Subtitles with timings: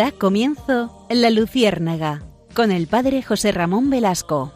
[0.00, 2.22] Da comienzo La Luciérnaga
[2.54, 4.50] con el padre José Ramón Velasco.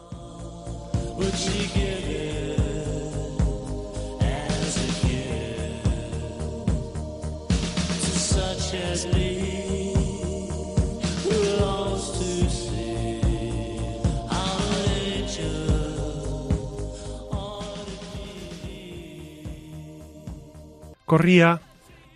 [21.05, 21.61] Corría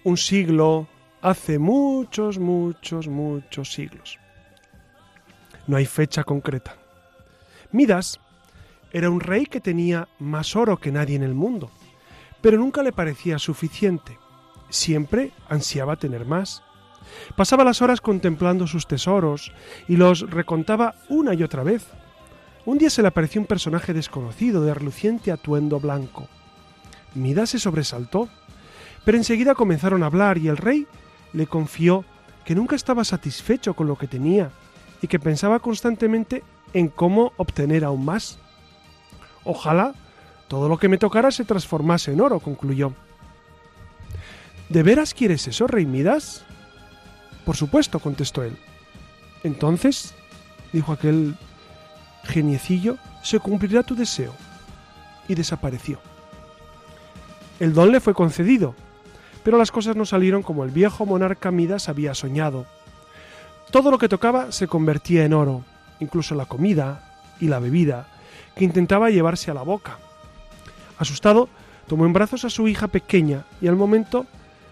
[0.03, 0.87] un siglo
[1.21, 4.19] hace muchos, muchos, muchos siglos.
[5.67, 6.75] No hay fecha concreta.
[7.71, 8.19] Midas
[8.91, 11.69] era un rey que tenía más oro que nadie en el mundo,
[12.41, 14.17] pero nunca le parecía suficiente.
[14.69, 16.63] Siempre ansiaba tener más.
[17.35, 19.51] Pasaba las horas contemplando sus tesoros
[19.87, 21.87] y los recontaba una y otra vez.
[22.65, 26.27] Un día se le apareció un personaje desconocido de reluciente atuendo blanco.
[27.15, 28.29] Midas se sobresaltó
[29.09, 30.87] pero enseguida comenzaron a hablar y el rey
[31.33, 32.05] le confió
[32.45, 34.51] que nunca estaba satisfecho con lo que tenía
[35.01, 38.39] y que pensaba constantemente en cómo obtener aún más.
[39.43, 39.93] Ojalá
[40.47, 42.93] todo lo que me tocara se transformase en oro, concluyó.
[44.67, 46.43] ¿De veras quieres eso, rey Midas?
[47.45, 48.57] Por supuesto, contestó él.
[49.43, 50.13] Entonces,
[50.73, 51.35] dijo aquel
[52.23, 54.33] geniecillo, se cumplirá tu deseo.
[55.27, 55.99] Y desapareció.
[57.59, 58.73] El don le fue concedido,
[59.43, 62.65] pero las cosas no salieron como el viejo monarca Midas había soñado.
[63.71, 65.63] Todo lo que tocaba se convertía en oro,
[65.99, 68.07] incluso la comida y la bebida,
[68.55, 69.97] que intentaba llevarse a la boca.
[70.97, 71.49] Asustado,
[71.87, 74.25] tomó en brazos a su hija pequeña y al momento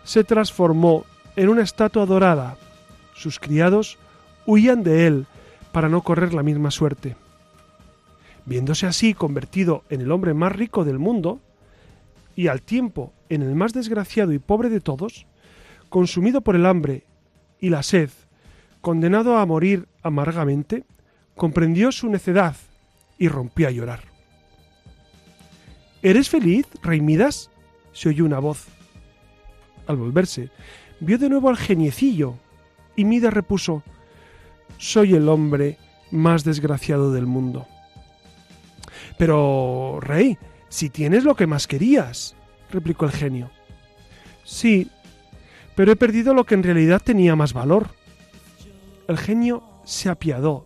[0.03, 2.57] se transformó en una estatua dorada.
[3.16, 3.97] Sus criados
[4.45, 5.27] huían de él
[5.72, 7.16] para no correr la misma suerte.
[8.45, 11.39] Viéndose así convertido en el hombre más rico del mundo,
[12.35, 15.25] y al tiempo en el más desgraciado y pobre de todos,
[15.89, 17.03] consumido por el hambre
[17.59, 18.09] y la sed,
[18.81, 20.85] condenado a morir amargamente,
[21.35, 22.55] comprendió su necedad
[23.17, 24.01] y rompió a llorar.
[26.01, 27.49] ¿Eres feliz, rey Midas?
[27.91, 28.67] se oyó una voz.
[29.88, 30.51] Al volverse,
[30.99, 32.35] vio de nuevo al geniecillo,
[32.95, 33.83] y Midas repuso
[34.77, 35.77] Soy el hombre
[36.11, 37.67] más desgraciado del mundo.
[39.17, 40.38] Pero, rey,
[40.69, 42.36] si tienes lo que más querías,
[42.72, 43.51] replicó el genio.
[44.44, 44.89] Sí,
[45.75, 47.89] pero he perdido lo que en realidad tenía más valor.
[49.07, 50.66] El genio se apiadó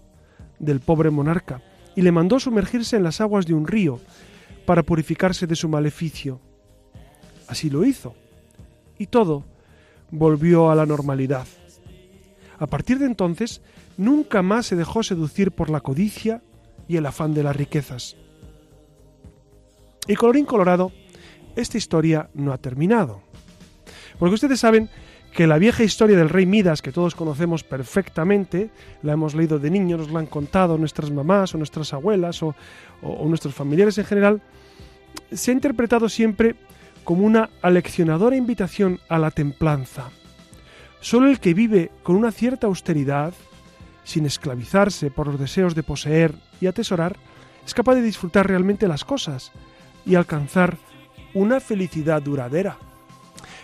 [0.59, 1.61] del pobre monarca
[1.95, 3.99] y le mandó sumergirse en las aguas de un río
[4.65, 6.39] para purificarse de su maleficio.
[7.47, 8.15] Así lo hizo,
[8.97, 9.43] y todo
[10.11, 11.47] volvió a la normalidad.
[12.59, 13.61] A partir de entonces,
[13.97, 16.41] nunca más se dejó seducir por la codicia
[16.87, 18.15] y el afán de las riquezas.
[20.07, 20.91] Y colorín colorado,
[21.55, 23.21] esta historia no ha terminado.
[24.19, 24.89] Porque ustedes saben
[25.33, 28.69] que la vieja historia del rey Midas, que todos conocemos perfectamente,
[29.01, 32.53] la hemos leído de niños, nos la han contado nuestras mamás o nuestras abuelas o,
[33.01, 34.41] o nuestros familiares en general,
[35.31, 36.55] se ha interpretado siempre
[37.03, 40.09] como una aleccionadora invitación a la templanza.
[40.99, 43.33] Solo el que vive con una cierta austeridad,
[44.03, 47.15] sin esclavizarse por los deseos de poseer y atesorar,
[47.65, 49.51] es capaz de disfrutar realmente las cosas
[50.05, 50.77] y alcanzar
[51.33, 52.77] una felicidad duradera.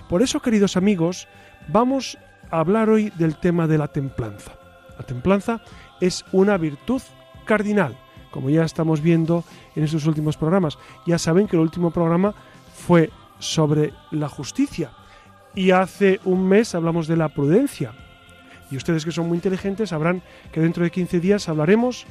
[0.09, 1.28] Por eso, queridos amigos,
[1.67, 2.17] vamos
[2.50, 4.53] a hablar hoy del tema de la templanza.
[4.97, 5.61] La templanza
[6.00, 7.01] es una virtud
[7.45, 7.97] cardinal,
[8.31, 9.44] como ya estamos viendo
[9.75, 10.78] en estos últimos programas.
[11.05, 12.33] Ya saben que el último programa
[12.73, 14.91] fue sobre la justicia
[15.55, 17.94] y hace un mes hablamos de la prudencia.
[18.69, 22.05] Y ustedes que son muy inteligentes sabrán que dentro de 15 días hablaremos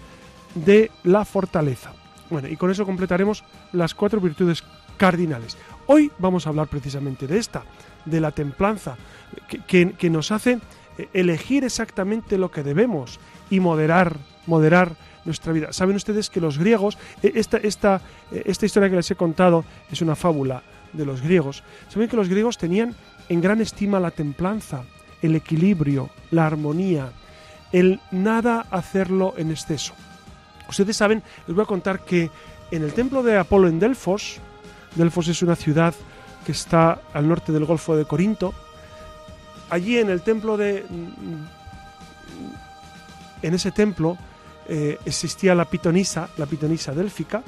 [0.54, 1.92] de la fortaleza.
[2.30, 4.64] Bueno, y con eso completaremos las cuatro virtudes
[4.96, 5.56] cardinales.
[5.86, 7.62] Hoy vamos a hablar precisamente de esta,
[8.04, 8.96] de la templanza,
[9.66, 10.58] que, nos hace
[10.98, 13.20] eh, elegir exactamente lo que debemos
[13.50, 14.16] y moderar,
[14.46, 15.72] moderar nuestra vida.
[15.72, 18.00] Saben ustedes que los griegos, eh, esta, esta,
[18.32, 20.62] eh, esta historia que les he contado es una fábula
[20.92, 21.62] de los griegos.
[21.88, 22.94] Saben que los griegos tenían
[23.28, 24.84] en gran estima la templanza,
[25.22, 27.10] el equilibrio, la armonía,
[27.72, 29.94] el nada hacerlo en exceso.
[30.68, 32.30] Ustedes saben, les voy a contar que
[32.70, 34.40] en el templo de Apolo en Delfos,
[34.96, 35.94] Delfos es una ciudad
[36.44, 38.54] que está al norte del Golfo de Corinto.
[39.70, 40.84] Allí en el templo de...
[43.42, 44.16] En ese templo
[44.68, 47.42] eh, existía la pitonisa, la pitonisa délfica,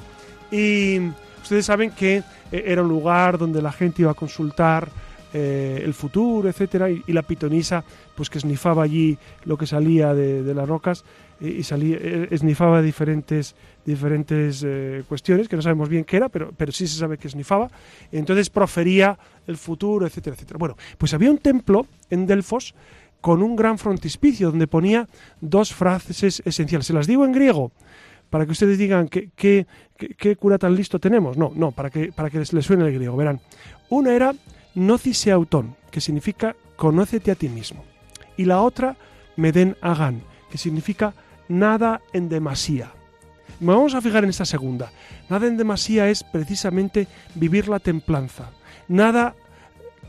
[0.51, 0.99] y
[1.41, 4.89] ustedes saben que eh, era un lugar donde la gente iba a consultar
[5.33, 7.83] eh, el futuro, etcétera, y, la pitonisa,
[8.15, 11.03] pues que esnifaba allí lo que salía de, las rocas
[11.39, 11.97] y, salía,
[12.29, 13.55] esnifaba diferentes
[13.85, 17.29] diferentes eh, cuestiones que no sabemos bien qué era, pero, pero sí se sabe que
[17.29, 17.69] snifaba.
[18.11, 20.57] Entonces profería el futuro, etcétera, etcétera.
[20.57, 22.75] Bueno, pues había un templo en Delfos
[23.21, 25.07] con un gran frontispicio donde ponía
[25.41, 26.85] dos frases esenciales.
[26.85, 27.71] Se las digo en griego
[28.29, 29.65] para que ustedes digan qué, qué,
[29.97, 31.35] qué, cura tan listo tenemos.
[31.35, 33.17] No, no, para que, para que les, suene el griego.
[33.17, 33.41] Verán,
[33.89, 34.33] una era
[34.75, 37.83] nocise autón, que significa conócete a ti mismo.
[38.37, 38.95] Y la otra,
[39.35, 40.21] meden agan,
[40.51, 41.13] que significa
[41.49, 42.93] nada en demasía.
[43.59, 44.89] Vamos a fijar en esta segunda.
[45.29, 48.51] Nada en demasía es precisamente vivir la templanza.
[48.87, 49.35] Nada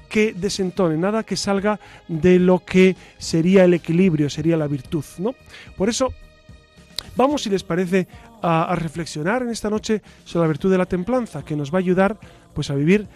[0.08, 5.34] que desentone, nada que salga de lo que sería el equilibrio, sería la virtud, ¿no?
[5.76, 6.12] Por eso
[7.16, 8.06] vamos, si les parece,
[8.42, 11.80] a, reflexionar en esta noche sobre la virtud de la templanza, que nos va a
[11.80, 12.18] ayudar
[12.54, 13.06] pues a vivir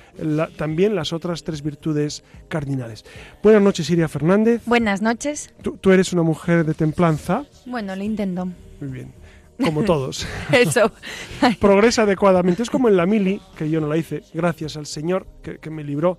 [0.57, 3.05] también las otras tres virtudes cardinales.
[3.43, 4.63] Buenas noches, Iria Fernández.
[4.65, 5.51] Buenas noches.
[5.61, 7.45] Tú, tú eres una mujer de templanza.
[7.67, 8.47] Bueno, lo intento.
[8.81, 9.25] Muy bien
[9.63, 10.27] como todos.
[10.53, 10.91] Eso.
[11.61, 12.63] Progresa adecuadamente.
[12.63, 15.85] Es como en la mili, que yo no la hice, gracias al Señor que, me
[15.85, 16.19] libró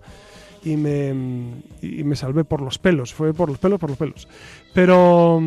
[0.64, 1.10] y me,
[1.82, 3.14] y me salvé por los pelos.
[3.14, 4.28] Fue por los pelos, por los pelos.
[4.74, 5.42] Pero,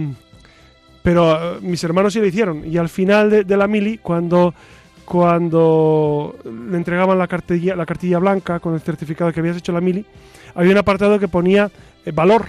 [1.03, 2.65] pero eh, mis hermanos sí lo hicieron.
[2.65, 4.55] Y al final de, la mili, cuando,
[5.05, 9.81] cuando le entregaban la cartilla, la cartilla blanca con el certificado que habías hecho la
[9.81, 10.05] mili,
[10.55, 11.71] había un apartado que ponía
[12.05, 12.47] eh, valor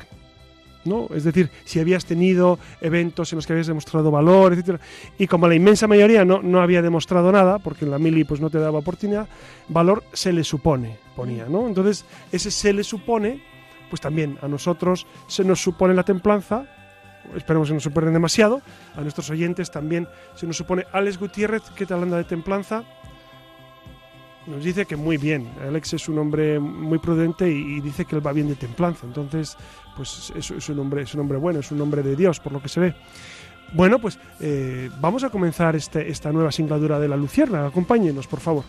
[0.86, 1.07] ¿no?
[1.13, 4.80] Es decir, si habías tenido eventos en los que habías demostrado valor, etcétera,
[5.18, 8.40] y como la inmensa mayoría no, no había demostrado nada, porque en la mili pues
[8.40, 9.28] no te daba oportunidad,
[9.68, 11.68] valor se le supone, ponía, ¿no?
[11.68, 13.42] Entonces, ese se le supone,
[13.90, 16.66] pues también a nosotros se nos supone la templanza,
[17.36, 18.62] esperemos que no supone demasiado,
[18.96, 22.84] a nuestros oyentes también se nos supone Alex Gutiérrez, ¿qué tal anda de templanza?
[24.50, 25.48] nos dice que muy bien.
[25.62, 29.06] Alex es un hombre muy prudente y, dice que él va bien de templanza.
[29.06, 29.56] Entonces,
[29.96, 32.62] pues es, un hombre, es un hombre bueno, es un hombre de Dios, por lo
[32.62, 32.96] que se ve.
[33.74, 37.68] Bueno, pues eh, vamos a comenzar este, esta nueva singladura de la Lucierna.
[37.68, 38.64] Acompáñenos, por favor.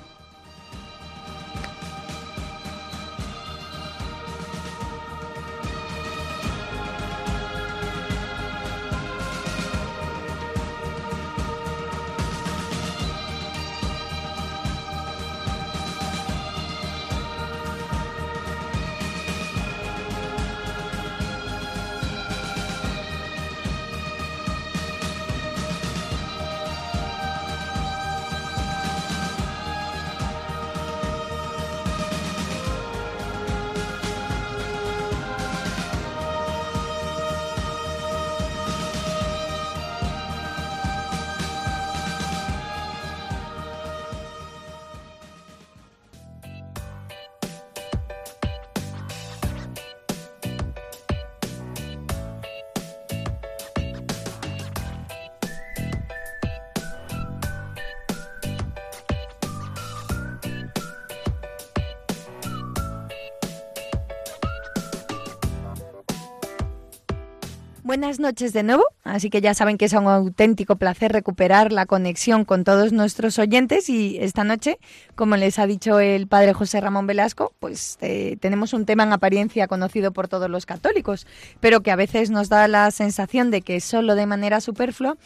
[67.91, 71.87] Buenas noches de nuevo, así que ya saben que es un auténtico placer recuperar la
[71.87, 73.89] conexión con todos nuestros oyentes.
[73.89, 74.79] Y esta noche,
[75.17, 79.13] como les ha dicho el padre José Ramón Velasco, pues eh, tenemos un tema en
[79.13, 81.27] apariencia conocido por todos los católicos,
[81.59, 85.17] pero que a veces nos da la sensación de que es solo de manera superflua.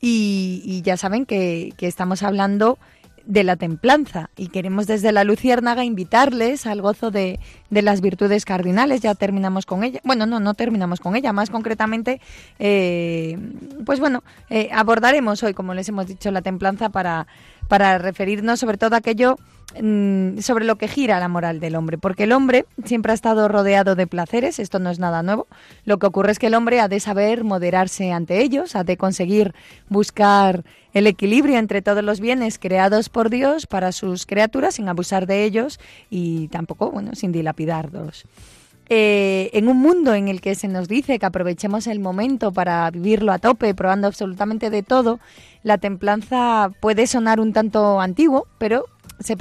[0.00, 2.78] Y, ya saben que, que estamos hablando
[3.28, 8.46] de la templanza y queremos desde la Luciérnaga invitarles al gozo de, de, las virtudes
[8.46, 9.02] cardinales.
[9.02, 10.00] Ya terminamos con ella.
[10.02, 11.34] Bueno, no, no terminamos con ella.
[11.34, 12.22] Más concretamente,
[12.58, 13.38] eh,
[13.84, 17.26] pues bueno, eh, abordaremos hoy, como les hemos dicho, la templanza para,
[17.68, 19.36] para referirnos sobre todo a aquello
[19.80, 23.48] mm, sobre lo que gira la moral del hombre, porque el hombre siempre ha estado
[23.48, 25.46] rodeado de placeres, esto no es nada nuevo,
[25.84, 28.96] lo que ocurre es que el hombre ha de saber moderarse ante ellos, ha de
[28.96, 29.54] conseguir
[29.88, 35.26] buscar el equilibrio entre todos los bienes creados por Dios para sus criaturas sin abusar
[35.26, 35.78] de ellos
[36.10, 38.26] y tampoco, bueno, sin dilapidarlos.
[38.90, 42.90] Eh, en un mundo en el que se nos dice que aprovechemos el momento para
[42.90, 45.20] vivirlo a tope, probando absolutamente de todo,
[45.62, 48.86] la templanza puede sonar un tanto antiguo, pero
[49.20, 49.36] se,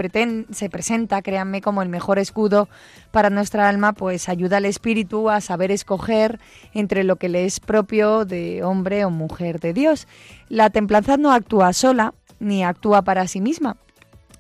[0.51, 2.69] se presenta, créanme, como el mejor escudo
[3.12, 6.39] para nuestra alma, pues ayuda al espíritu a saber escoger
[6.74, 10.07] entre lo que le es propio de hombre o mujer de Dios.
[10.50, 13.77] La templanza no actúa sola, ni actúa para sí misma,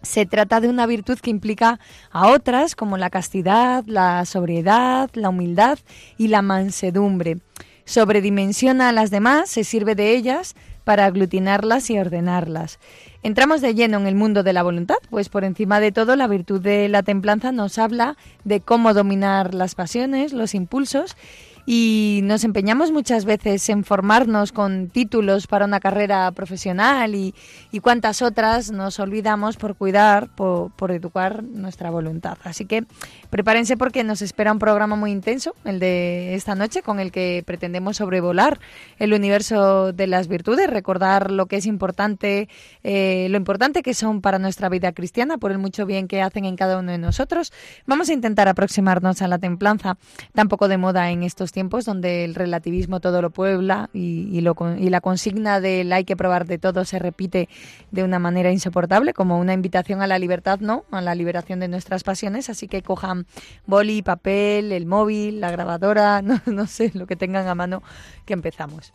[0.01, 1.79] se trata de una virtud que implica
[2.11, 5.79] a otras como la castidad, la sobriedad, la humildad
[6.17, 7.39] y la mansedumbre.
[7.85, 10.55] Sobredimensiona a las demás, se sirve de ellas
[10.87, 12.79] para aglutinarlas y ordenarlas.
[13.21, 16.27] Entramos de lleno en el mundo de la voluntad, pues por encima de todo la
[16.27, 18.15] virtud de la templanza nos habla
[18.45, 21.17] de cómo dominar las pasiones, los impulsos
[21.65, 27.35] y nos empeñamos muchas veces en formarnos con títulos para una carrera profesional y,
[27.73, 32.37] y cuantas otras nos olvidamos por cuidar, por, por, educar nuestra voluntad.
[32.45, 32.85] Así que
[33.29, 37.43] prepárense porque nos espera un programa muy intenso, el de esta noche, con el que
[37.45, 38.59] pretendemos sobrevolar
[38.99, 42.49] el universo de las virtudes, recordar lo que es importante,
[42.83, 46.45] eh, lo importante que son para nuestra vida cristiana, por el mucho bien que hacen
[46.45, 47.53] en cada uno de nosotros.
[47.85, 49.97] Vamos a intentar aproximarnos a la templanza,
[50.33, 54.89] tampoco de moda en estos tiempos donde el relativismo todo lo puebla y, lo, y
[54.89, 57.49] la consigna del hay que probar de todo se repite
[57.91, 60.85] de una manera insoportable, como una invitación a la libertad, ¿no?
[60.91, 62.49] A la liberación de nuestras pasiones.
[62.49, 62.81] Así que
[63.65, 67.83] boli, papel, el móvil, la grabadora, no, no sé, lo que tengan a mano,
[68.25, 68.93] que empezamos.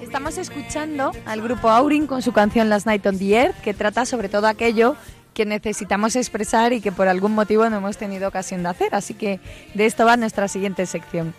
[0.00, 4.06] Estamos escuchando al grupo Aurin con su canción Last Night on the Earth, que trata
[4.06, 4.96] sobre todo aquello
[5.34, 8.94] que necesitamos expresar y que por algún motivo no hemos tenido ocasión de hacer.
[8.94, 9.40] Así que
[9.74, 11.34] de esto va nuestra siguiente sección.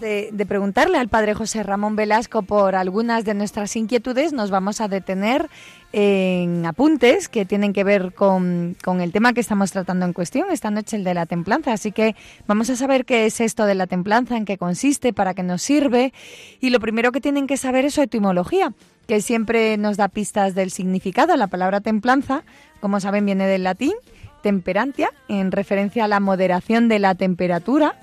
[0.00, 4.88] De, preguntarle al padre José Ramón Velasco por algunas de nuestras inquietudes, nos vamos a
[4.88, 5.48] detener
[5.92, 10.46] en apuntes que tienen que ver con, con, el tema que estamos tratando en cuestión
[10.50, 11.72] esta noche, el de la templanza.
[11.72, 12.14] Así que
[12.46, 15.62] vamos a saber qué es esto de la templanza, en qué consiste, para qué nos
[15.62, 16.12] sirve.
[16.60, 18.72] Y lo primero que tienen que saber es su etimología,
[19.06, 21.36] que siempre nos da pistas del significado.
[21.36, 22.44] La palabra templanza,
[22.80, 23.94] como saben, viene del latín
[24.42, 27.96] temperantia, en referencia a la moderación de la temperatura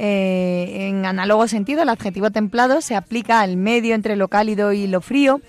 [0.00, 4.86] eh, en análogo sentido, el adjetivo templado se aplica al medio entre lo cálido y
[4.86, 5.40] lo frío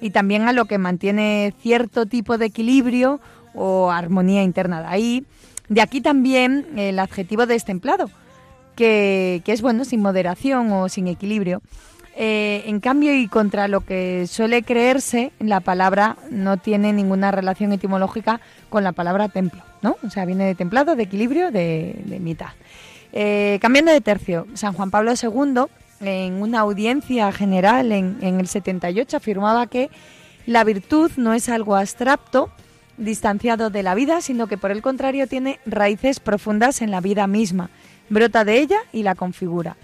[0.00, 3.20] y también a lo que mantiene cierto tipo de equilibrio
[3.54, 4.80] o armonía interna.
[4.80, 5.24] De ahí,
[5.68, 8.10] de aquí también el adjetivo destemplado,
[8.76, 11.60] que, es bueno sin moderación o sin equilibrio.
[12.16, 17.72] Eh, en cambio, y contra lo que suele creerse, la palabra no tiene ninguna relación
[17.72, 19.96] etimológica con la palabra templo, ¿no?
[20.02, 22.52] O sea, viene de templado, de equilibrio, de, de mitad.
[23.12, 25.64] Eh, cambiando de tercio, San Juan Pablo II,
[26.00, 29.90] en una audiencia general en, en, el 78, afirmaba que
[30.46, 32.50] la virtud no es algo abstracto,
[32.96, 37.26] distanciado de la vida, sino que por el contrario tiene raíces profundas en la vida
[37.26, 37.70] misma,
[38.08, 39.76] brota de ella y la configura.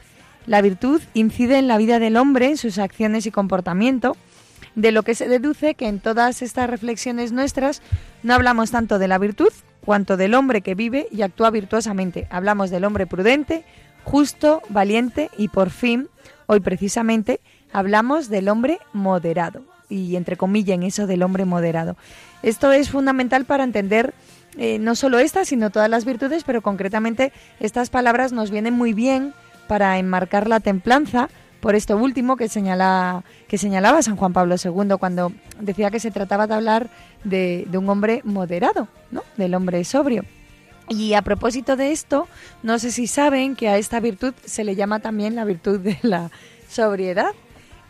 [0.46, 4.16] La virtud incide en la vida del hombre, en sus acciones y comportamiento,
[4.74, 7.80] de lo que se deduce que en todas estas reflexiones nuestras
[8.22, 9.52] no hablamos tanto de la virtud
[9.84, 12.26] cuanto del hombre que vive y actúa virtuosamente.
[12.30, 13.64] Hablamos del hombre prudente,
[14.02, 16.08] justo, valiente y por fin,
[16.46, 17.40] hoy precisamente,
[17.72, 19.62] hablamos del hombre moderado.
[19.88, 21.96] Y entre comillas en eso del hombre moderado.
[22.42, 24.14] Esto es fundamental para entender
[24.56, 28.92] eh, no solo estas, sino todas las virtudes, pero concretamente estas palabras nos vienen muy
[28.92, 29.34] bien
[29.66, 31.28] para enmarcar la templanza,
[31.64, 36.10] por esto último que, señala, que señalaba San Juan Pablo II cuando decía que se
[36.10, 36.90] trataba de hablar
[37.24, 39.22] de, un hombre moderado, ¿no?
[39.38, 40.26] del hombre sobrio.
[40.90, 42.28] Y a propósito de esto,
[42.62, 45.98] no sé si saben que a esta virtud se le llama también la virtud de
[46.02, 46.30] la
[46.68, 47.32] sobriedad.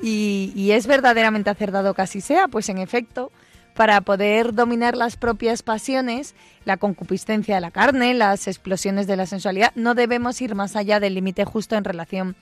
[0.00, 3.32] Y, y es verdaderamente acertado que así sea, pues en efecto,
[3.74, 9.26] para poder dominar las propias pasiones, la concupiscencia de la carne, las explosiones de la
[9.26, 12.36] sensualidad, no debemos ir más allá del límite justo en relación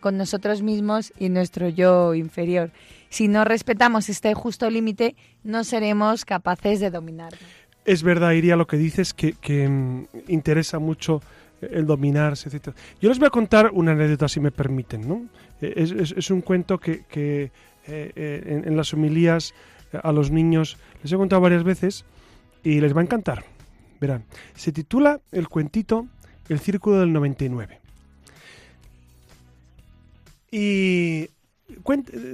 [0.00, 2.70] con nosotros mismos y nuestro yo inferior.
[3.08, 7.38] Si no respetamos este justo límite, no seremos capaces de dominarlo.
[7.84, 9.34] Es verdad, Iría, lo que dices, que,
[9.68, 11.22] mm, interesa mucho
[11.60, 12.74] el dominarse, etc.
[13.00, 15.08] Yo les voy a contar una anécdota, si me permiten.
[15.08, 15.26] ¿no?
[15.60, 17.50] Eh, es, un cuento que, eh,
[17.86, 19.54] eh, en, las homilías
[20.02, 22.04] a los niños les he contado varias veces
[22.62, 23.44] y les va a encantar.
[24.00, 24.24] Verán,
[24.54, 26.06] se titula el cuentito
[26.48, 27.80] El Círculo del 99.
[30.50, 31.28] Y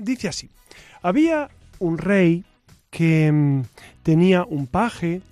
[0.03, 0.51] dice así,
[1.03, 1.49] había
[1.79, 2.45] un rey
[2.91, 3.63] que mm,
[4.03, 5.23] tenía un paje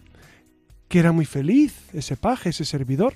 [0.88, 3.14] que era muy feliz, ese paje, ese servidor.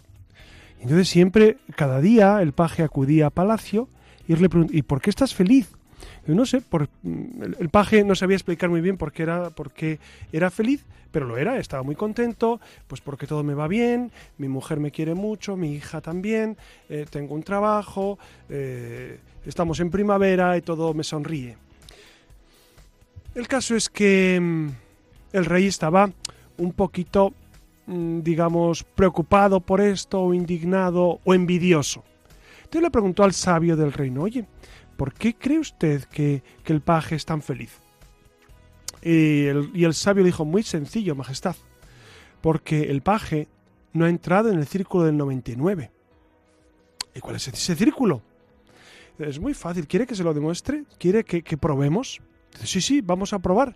[0.81, 3.89] Entonces siempre, cada día, el paje acudía a palacio
[4.29, 5.71] y le preguntaba, ¿y por qué estás feliz?
[6.27, 9.73] No sé, por, mm, el, paje no sabía explicar muy bien por qué, era, por
[9.73, 9.99] qué
[10.33, 14.49] era feliz, pero lo era, estaba muy contento, pues porque todo me va bien, mi
[14.49, 16.57] mujer me quiere mucho, mi hija también,
[16.89, 21.57] eh, tengo un trabajo, eh, estamos en primavera y todo me sonríe.
[23.35, 24.69] El caso es que mm,
[25.33, 26.11] el rey estaba
[26.59, 27.33] un poquito,
[27.87, 32.05] mm, digamos, preocupado por esto, o indignado, o envidioso.
[32.59, 34.47] Entonces le preguntó al sabio del reino, oye,
[35.03, 37.81] ¿por qué cree usted que, el paje es tan feliz?
[39.03, 41.57] Y el, sabio le dijo, muy sencillo, Majestad,
[42.41, 43.49] porque el paje
[43.95, 45.91] no ha entrado en el círculo del 99.
[47.17, 48.23] ¿Y cuál es ese círculo?
[49.19, 49.89] Es muy fácil.
[49.89, 50.85] ¿Quiere que se lo demuestre?
[51.01, 52.21] ¿Quiere que, que probemos?
[52.63, 53.75] sí, sí, vamos a probar,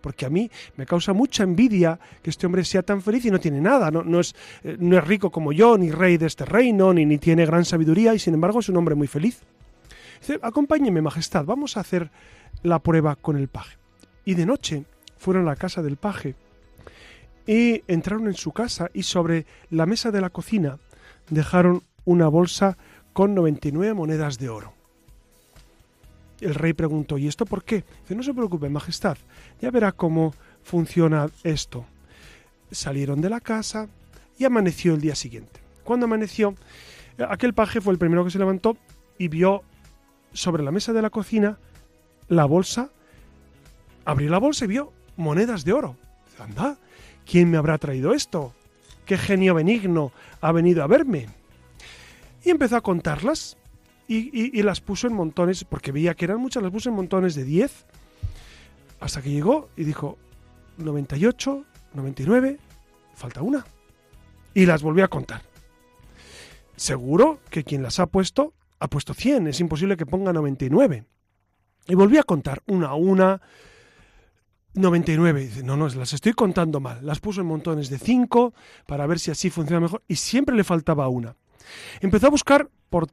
[0.00, 3.38] porque a mí me causa mucha envidia que este hombre sea tan feliz y no
[3.38, 6.92] tiene nada, no, es, eh, no es rico como yo, ni rey de este reino,
[6.92, 9.44] ni, ni tiene gran sabiduría, y sin embargo es un hombre muy feliz.
[10.20, 12.10] Dice, acompáñeme, Majestad, vamos a hacer
[12.62, 13.76] la prueba con el paje.
[14.24, 14.84] Y de noche
[15.18, 16.34] fueron a la casa del paje
[17.46, 20.78] y entraron en su casa y sobre la mesa de la cocina
[21.30, 22.76] dejaron una bolsa
[23.12, 24.74] con 99 monedas de oro.
[26.40, 27.84] El rey preguntó, ¿y esto por qué?
[28.02, 29.16] Dice, no se preocupe, Majestad,
[29.60, 31.86] ya verá cómo funciona esto.
[32.70, 33.88] Salieron de la casa
[34.38, 35.60] y amaneció el día siguiente.
[35.82, 36.54] Cuando amaneció,
[37.28, 38.76] aquel paje fue el primero que se levantó
[39.18, 39.62] y vio
[40.36, 41.58] sobre la mesa de la cocina
[42.28, 42.90] la bolsa.
[44.04, 45.96] Abrió la bolsa y vio monedas de oro.
[46.38, 46.76] Anda,
[47.24, 48.52] ¿quién me habrá traído esto?
[49.06, 51.28] ¿Qué genio benigno ha venido a verme?
[52.44, 53.56] Y empezó a contarlas
[54.08, 57.42] y, las puso en montones, porque veía que eran muchas, las puso en montones de
[57.42, 57.86] 10,
[59.00, 60.16] hasta que llegó y dijo
[60.76, 61.64] 98,
[61.94, 62.58] 99,
[63.14, 63.64] falta una.
[64.54, 65.42] Y las volvió a contar.
[66.76, 71.04] Seguro que quien las ha puesto ha puesto 100, es imposible que ponga 99.
[71.88, 73.40] Y volvió a contar una a una,
[74.74, 75.42] 99.
[75.42, 77.04] Y dice, no, no, las estoy contando mal.
[77.04, 78.54] Las puso en montones de 5
[78.86, 81.36] para ver si así funciona mejor y siempre le faltaba una.
[82.00, 83.06] Empezó a buscar por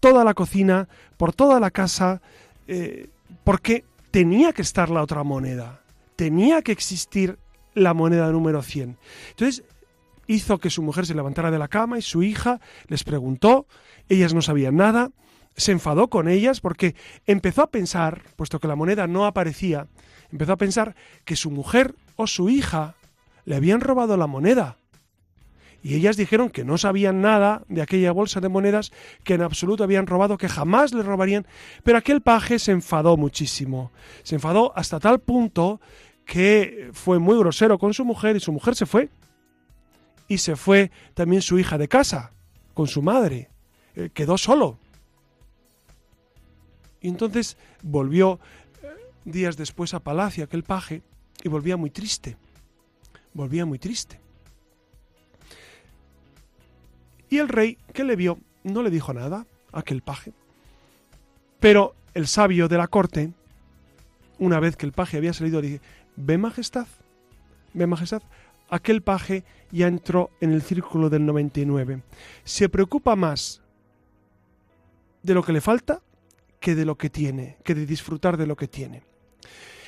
[0.00, 2.22] toda la cocina, por toda la casa,
[2.66, 3.08] eh,
[3.44, 5.82] porque tenía que estar la otra moneda,
[6.16, 7.38] tenía que existir
[7.74, 8.96] la moneda número 100.
[9.30, 9.64] Entonces
[10.28, 13.66] hizo que su mujer se levantara de la cama y su hija les preguntó,
[14.08, 15.10] ellas no sabían nada,
[15.56, 16.94] se enfadó con ellas porque
[17.26, 19.88] empezó a pensar, puesto que la moneda no aparecía,
[20.30, 22.94] empezó a pensar que su mujer o su hija
[23.44, 24.78] le habían robado la moneda
[25.82, 28.92] y ellas dijeron que no sabían nada de aquella bolsa de monedas,
[29.24, 31.46] que en absoluto habían robado, que jamás le robarían,
[31.84, 33.92] pero aquel paje se enfadó muchísimo.
[34.22, 35.80] Se enfadó hasta tal punto
[36.24, 39.08] que fue muy grosero con su mujer y su mujer se fue.
[40.28, 42.32] Y se fue también su hija de casa,
[42.74, 43.50] con su madre.
[43.94, 44.78] Eh, quedó solo.
[47.00, 48.38] Y entonces volvió
[48.82, 48.88] eh,
[49.24, 51.02] días después a Palacio aquel paje
[51.42, 52.36] y volvía muy triste.
[53.32, 54.20] Volvía muy triste.
[57.30, 60.32] Y el rey, que le vio, no le dijo nada a aquel paje.
[61.60, 63.32] Pero el sabio de la corte,
[64.38, 65.80] una vez que el paje había salido, dije,
[66.16, 66.86] ve majestad,
[67.74, 68.22] ve majestad,
[68.68, 72.02] aquel paje ya entró en el círculo del 99.
[72.44, 73.62] Se preocupa más
[75.22, 76.02] de lo que le falta
[76.60, 79.02] que de lo que tiene, que de disfrutar de lo que tiene.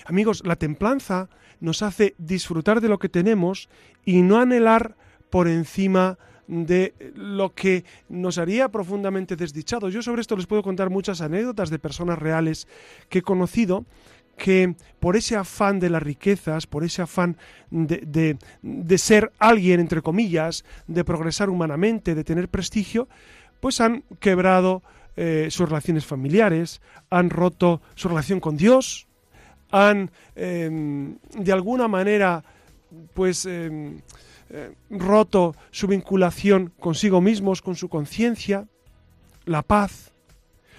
[0.06, 1.28] Amigos, la templanza
[1.60, 3.68] nos hace disfrutar de lo que tenemos
[4.04, 4.96] y no anhelar
[5.30, 9.94] por encima de lo que nos haría profundamente desdichados.
[9.94, 12.66] Yo sobre esto les puedo contar muchas anécdotas de personas reales
[13.08, 13.86] que he conocido
[14.40, 17.36] que por ese afán de las riquezas, por ese afán
[17.70, 23.06] de, de, ser alguien, entre comillas, de progresar humanamente, de tener prestigio,
[23.60, 24.82] pues han quebrado
[25.16, 29.06] eh, sus relaciones familiares, han roto su relación con Dios,
[29.70, 32.42] han em, de alguna manera
[33.12, 34.00] pues em,
[34.48, 38.66] eh, roto su vinculación consigo mismos, con su conciencia,
[39.44, 40.12] la paz.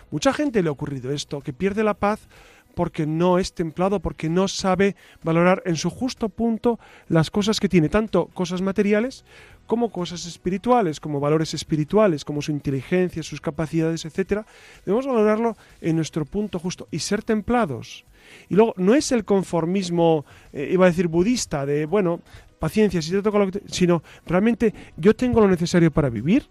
[0.10, 2.28] Mucha gente le ha ocurrido esto, que pierde la paz
[2.74, 7.70] porque no es templado, porque no sabe valorar en su justo punto las cosas que
[7.70, 9.26] tiene, tanto cosas materiales
[9.68, 14.46] como cosas espirituales, como valores espirituales, como su inteligencia, sus capacidades, etcétera.
[14.86, 18.04] Debemos valorarlo en nuestro punto justo y ser templados.
[18.50, 22.20] Y luego no es el conformismo, eh, iba a decir budista, de bueno,
[22.60, 26.50] paciencia, si te toca lo que sino realmente yo tengo lo necesario para vivir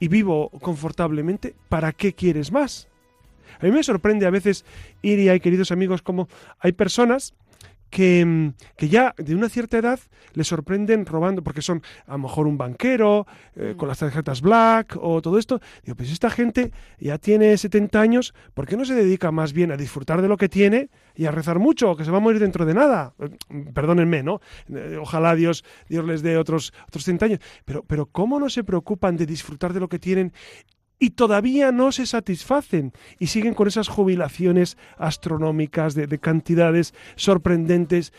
[0.00, 2.89] y vivo confortablemente, ¿para qué quieres más?
[3.58, 4.64] A mí me sorprende a veces
[5.02, 6.28] ir y hay queridos amigos como
[6.60, 7.34] hay personas
[7.90, 9.98] que, mm, que, ya de una cierta edad
[10.32, 14.96] le sorprenden robando, porque son a lo mejor un banquero, eh, con las tarjetas black
[15.00, 15.60] o todo esto.
[15.82, 19.72] Digo, pues esta gente ya tiene 70 años, ¿por qué no se dedica más bien
[19.72, 22.40] a disfrutar de lo que tiene y a rezar mucho, que se va a morir
[22.40, 23.14] dentro de nada?
[23.18, 23.30] Eh,
[23.74, 24.40] perdónenme, ¿no?
[24.72, 27.40] Eh, ojalá Dios, Dios les dé otros, otros 30 años.
[27.64, 30.32] Pero, pero ¿cómo no se preocupan de disfrutar de lo que tienen
[31.00, 38.12] y todavía no se satisfacen y siguen con esas jubilaciones astronómicas de, cantidades sorprendentes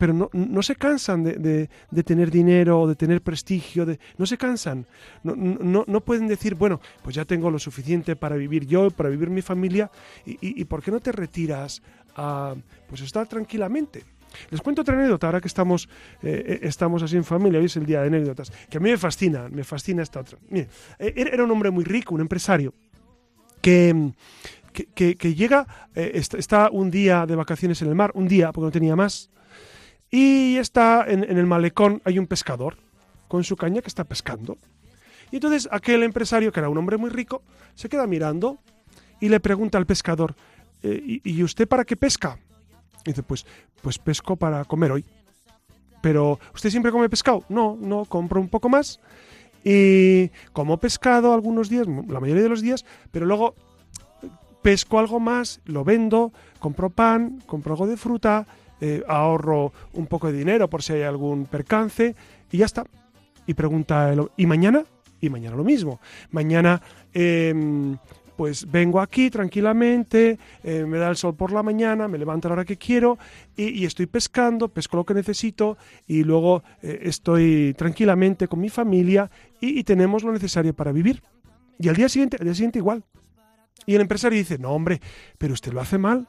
[0.00, 4.36] pero no, no, se cansan de, de, tener dinero de tener prestigio, de, no se
[4.36, 4.84] cansan,
[5.22, 9.10] no, no, no, pueden decir, bueno, pues ya tengo lo suficiente para vivir yo, para
[9.10, 9.88] vivir mi familia,
[10.24, 11.82] y, y, ¿por qué no te retiras
[12.16, 12.56] a
[12.88, 14.02] pues estar tranquilamente?
[14.50, 15.88] Les cuento otra anécdota, ahora que estamos,
[16.22, 18.90] eh, eh, estamos así en familia, hoy es el día de anécdotas, que a mí
[18.90, 20.38] me fascina, me fascina esta otra.
[20.50, 20.68] Eh,
[20.98, 22.74] era un hombre muy rico, un empresario,
[23.60, 24.12] que,
[24.94, 28.94] que, llega, está, un día de vacaciones en el mar, un día, porque no tenía
[28.94, 29.30] más,
[30.10, 32.76] y está en, en el malecón, hay un pescador
[33.26, 34.58] con su caña que está pescando.
[35.32, 37.42] Y entonces aquel empresario, que era un hombre muy rico,
[37.74, 38.58] se queda mirando
[39.20, 40.36] y le pregunta al pescador,
[40.82, 42.38] ¿y usted para qué pesca?
[43.10, 43.46] Dice, pues,
[43.82, 45.04] pues pesco para comer hoy.
[46.00, 47.44] Pero, ¿usted siempre come pescado?
[47.48, 49.00] No, no, compro un poco más.
[49.64, 53.54] Y como pescado algunos días, la mayoría de los días, pero luego
[54.62, 58.46] pesco algo más, lo vendo, compro pan, compro algo de fruta,
[58.80, 62.14] eh, ahorro un poco de dinero por si hay algún percance
[62.50, 62.84] y ya está.
[63.46, 64.84] Y pregunta, ¿y mañana?
[65.20, 66.00] Y mañana lo mismo.
[66.30, 66.82] Mañana
[67.14, 67.96] em,
[68.36, 72.50] pues vengo aquí tranquilamente, eh, me da el sol por la mañana, me levanto a
[72.50, 73.18] la hora que quiero
[73.56, 79.30] y, estoy pescando, pesco lo que necesito y luego eh, estoy tranquilamente con mi familia
[79.60, 81.22] y, tenemos lo necesario para vivir.
[81.78, 83.04] Y al día siguiente, al día siguiente igual.
[83.86, 85.00] Y el empresario dice, no hombre,
[85.38, 86.26] pero usted lo hace mal.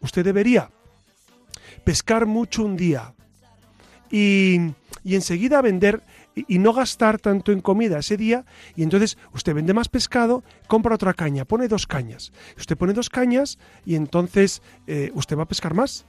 [0.00, 0.70] Usted debería
[1.84, 3.14] pescar mucho un día
[4.10, 4.58] y,
[5.02, 6.02] y enseguida vender
[6.34, 8.44] y, no gastar tanto en comida ese día
[8.76, 12.32] y entonces usted vende más pescado, compra otra caña, pone dos cañas.
[12.56, 16.06] Usted pone dos cañas y entonces eh, usted va a pescar más.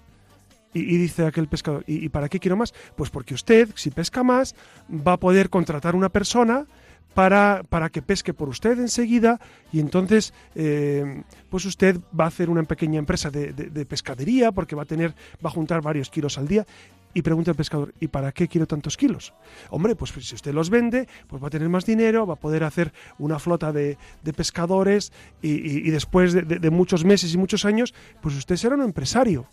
[0.73, 2.73] Y, dice aquel pescador, ¿y, para qué quiero más?
[2.95, 4.55] Pues porque usted, si pesca más,
[4.89, 6.65] va a poder contratar una persona
[7.13, 9.37] para, para, que pesque por usted enseguida
[9.73, 14.77] y entonces eh, pues usted va a hacer una pequeña empresa de, de, pescadería porque
[14.77, 15.13] va a tener
[15.45, 16.65] va a juntar varios kilos al día
[17.13, 19.33] y pregunta el pescador, ¿y para qué quiero tantos kilos?
[19.69, 22.63] Hombre, pues si usted los vende, pues va a tener más dinero, va a poder
[22.63, 23.97] hacer una flota de,
[24.35, 29.47] pescadores y, después de, muchos meses y muchos años, pues usted será un empresario.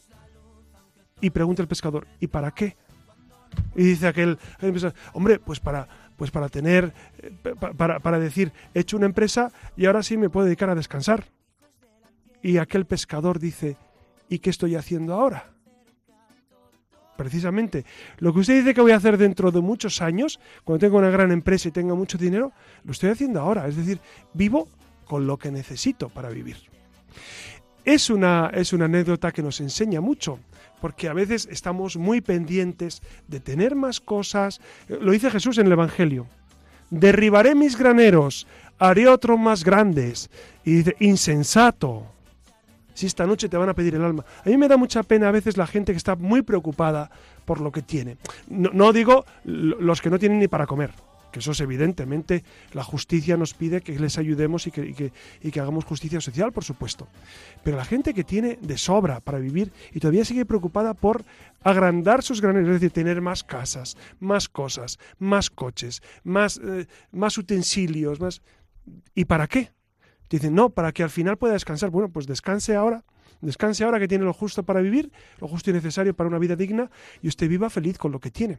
[1.20, 2.76] Y pregunta el pescador, ¿y para qué?
[3.74, 4.38] Y dice aquel,
[5.12, 7.32] hombre, pues para, pues para tener, eh,
[7.76, 11.24] para, para decir, he hecho una empresa y ahora sí me puedo dedicar a descansar.
[12.40, 13.76] Y aquel pescador dice,
[14.28, 15.57] ¿y qué estoy haciendo ahora?
[17.18, 17.84] Precisamente
[18.18, 21.10] lo que usted dice que voy a hacer dentro de muchos años, cuando tenga una
[21.10, 22.52] gran empresa y tenga mucho dinero,
[22.84, 23.66] lo estoy haciendo ahora.
[23.66, 24.00] Es decir,
[24.32, 24.68] vivo
[25.04, 26.56] con lo que necesito para vivir.
[27.84, 30.38] Es una, es una anécdota que nos enseña mucho,
[30.80, 34.60] porque a veces estamos muy pendientes de tener más cosas.
[34.88, 36.26] Lo dice Jesús en el Evangelio.
[36.90, 38.46] Derribaré mis graneros,
[38.78, 40.30] haré otros más grandes.
[40.64, 42.06] Y dice, insensato
[42.98, 44.24] si esta noche te van a pedir el alma.
[44.44, 47.12] A mí me da mucha pena a veces la gente que está muy preocupada
[47.44, 48.18] por lo que tiene.
[48.48, 50.90] No, digo los que no tienen ni para comer,
[51.30, 55.12] que eso es evidentemente, la justicia nos pide que les ayudemos y que,
[55.60, 57.06] hagamos justicia social, por supuesto.
[57.62, 61.22] Pero la gente que tiene de sobra para vivir y todavía sigue preocupada por
[61.62, 67.38] agrandar sus graneros, es decir, tener más casas, más cosas, más coches, más, eh, más
[67.38, 68.42] utensilios, más...
[69.14, 69.70] ¿Y para qué?
[70.30, 71.90] Dicen, no, para que al final pueda descansar.
[71.90, 73.04] Bueno, pues descanse ahora.
[73.40, 76.56] Descanse ahora que tiene lo justo para vivir, lo justo y necesario para una vida
[76.56, 76.90] digna,
[77.22, 78.58] y usted viva feliz con lo que tiene.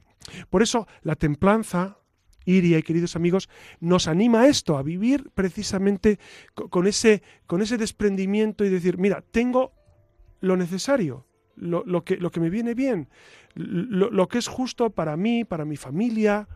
[0.49, 1.97] Por eso la templanza,
[2.45, 3.49] Iria y queridos amigos,
[3.82, 6.17] nos anima a esto, a vivir precisamente
[6.53, 9.73] con ese, con ese desprendimiento y decir, mira, tengo
[10.39, 11.25] lo necesario,
[11.58, 13.10] lo, que, lo que me viene bien,
[13.55, 16.47] lo, lo, que es justo para mí, para mi familia,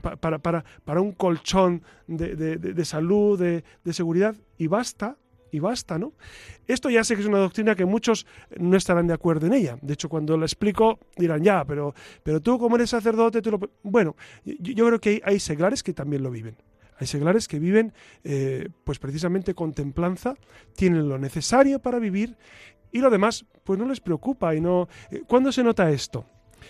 [0.00, 5.16] para, para, para un colchón de, de, salud, de, seguridad, y basta,
[5.50, 6.12] y basta, ¿no?
[6.66, 8.26] Esto ya sé que es una doctrina que muchos
[8.56, 9.78] no estarán de acuerdo en ella.
[9.82, 13.60] De hecho, cuando la explico, dirán, ya, pero, pero tú como eres sacerdote, tú lo...
[13.82, 16.56] Bueno, yo, creo que hay, seglares que también lo viven.
[16.98, 17.92] Hay seglares que viven,
[18.24, 20.34] eh, pues precisamente con templanza,
[20.76, 22.36] tienen lo necesario para vivir
[22.92, 24.88] y lo demás, pues no les preocupa y no...
[25.10, 26.26] Eh, ¿Cuándo se nota esto?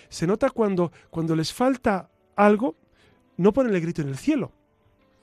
[0.08, 2.76] Se nota cuando, cuando les falta algo
[3.40, 4.52] no ponen el grito en el cielo.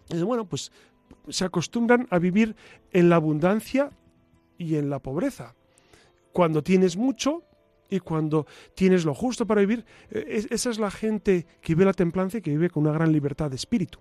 [0.10, 0.72] bueno, pues
[1.30, 2.56] se acostumbran a vivir
[2.92, 3.92] en la abundancia
[4.58, 5.54] y en la pobreza.
[6.34, 7.44] Cuando tienes mucho,
[7.90, 11.94] y cuando tienes lo justo para vivir, eh, esa es la gente que vive la
[11.94, 14.00] templanza y que vive con una gran libertad de espíritu.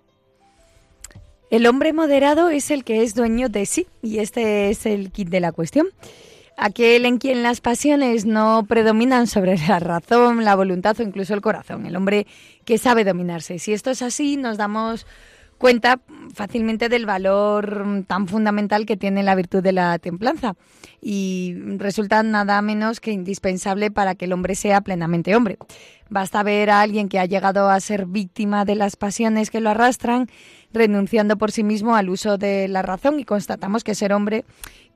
[1.51, 5.29] El hombre moderado es el que es dueño de sí, y este es el kit
[5.29, 5.87] de la cuestión.
[6.59, 11.41] Aquel en quien las pasiones no predominan sobre la razón, la voluntad o incluso el
[11.41, 11.85] corazón.
[11.85, 12.25] El hombre
[12.65, 13.59] que sabe dominarse.
[13.59, 15.05] Si esto es así, nos damos
[15.59, 15.99] cuenta
[16.33, 20.55] fácilmente del valor tan fundamental que tiene la virtud de la templanza
[21.01, 25.57] y resulta nada menos que indispensable para que el hombre sea plenamente hombre.
[26.09, 29.69] Basta ver a alguien que ha llegado a ser víctima de las pasiones que lo
[29.69, 30.27] arrastran,
[30.73, 34.43] renunciando por sí mismo al uso de la razón y constatamos que ser hombre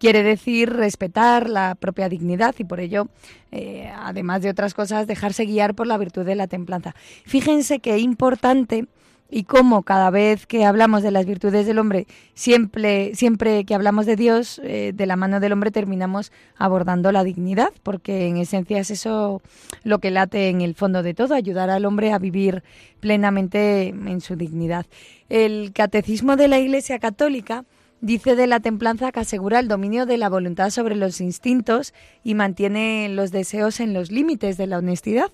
[0.01, 3.07] quiere decir respetar la propia dignidad y por ello,
[3.51, 6.95] eh, además de otras cosas, dejarse guiar por la virtud de la templanza.
[7.23, 8.87] Fíjense qué importante
[9.29, 14.07] y cómo cada vez que hablamos de las virtudes del hombre, siempre, siempre que hablamos
[14.07, 18.79] de Dios, eh, de la mano del hombre terminamos abordando la dignidad, porque en esencia
[18.79, 19.43] es eso
[19.83, 22.63] lo que late en el fondo de todo, ayudar al hombre a vivir
[22.99, 24.87] plenamente en su dignidad.
[25.29, 27.65] El catecismo de la Iglesia Católica
[28.01, 32.33] dice de la templanza que asegura el dominio de la voluntad sobre los instintos y
[32.33, 35.31] mantiene los deseos en los límites de la honestidad.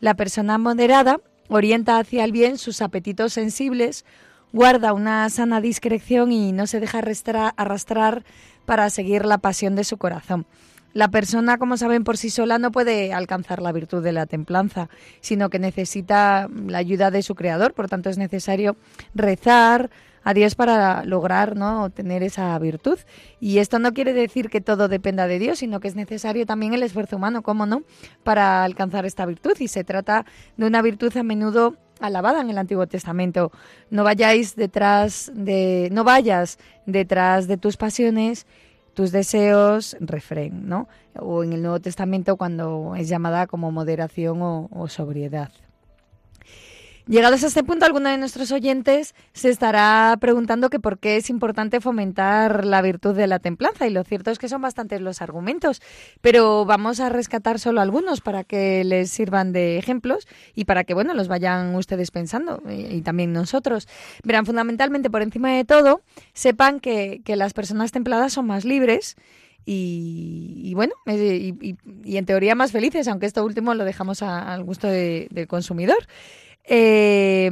[0.00, 4.04] La persona moderada orienta hacia el bien sus apetitos sensibles,
[4.52, 7.00] guarda una sana discreción y no se deja
[7.56, 8.24] arrastrar
[8.66, 10.46] para seguir la pasión de su corazón.
[10.94, 14.88] La persona, como saben, por sí sola no puede alcanzar la virtud de la templanza,
[15.20, 17.74] sino que necesita la ayuda de su creador.
[17.74, 18.76] Por tanto, es necesario
[19.14, 19.90] rezar,
[20.28, 21.88] a Dios para lograr ¿no?
[21.88, 22.98] tener esa virtud.
[23.40, 26.74] Y esto no quiere decir que todo dependa de Dios, sino que es necesario también
[26.74, 27.82] el esfuerzo humano, ¿cómo no?,
[28.24, 29.54] para alcanzar esta virtud.
[29.58, 30.26] Y se trata
[30.58, 33.52] de una virtud a menudo alabada en el Antiguo Testamento.
[33.88, 38.46] No vayáis detrás de, no vayas detrás de tus pasiones,
[38.92, 40.88] tus deseos, refrén, ¿no?
[41.14, 45.50] O en el Nuevo Testamento cuando es llamada como moderación o sobriedad.
[47.08, 51.30] Llegados a este punto, alguno de nuestros oyentes se estará preguntando que por qué es
[51.30, 55.22] importante fomentar la virtud de la templanza y lo cierto es que son bastantes los
[55.22, 55.80] argumentos,
[56.20, 60.92] pero vamos a rescatar solo algunos para que les sirvan de ejemplos y para que
[60.92, 63.88] bueno, los vayan ustedes pensando y, también nosotros.
[64.22, 66.02] Verán, fundamentalmente por encima de todo,
[66.34, 69.16] sepan que, las personas templadas son más libres
[69.64, 71.54] y, bueno, eh,
[72.04, 76.06] y, en teoría más felices, aunque esto último lo dejamos al gusto del consumidor.
[76.70, 77.50] Eh,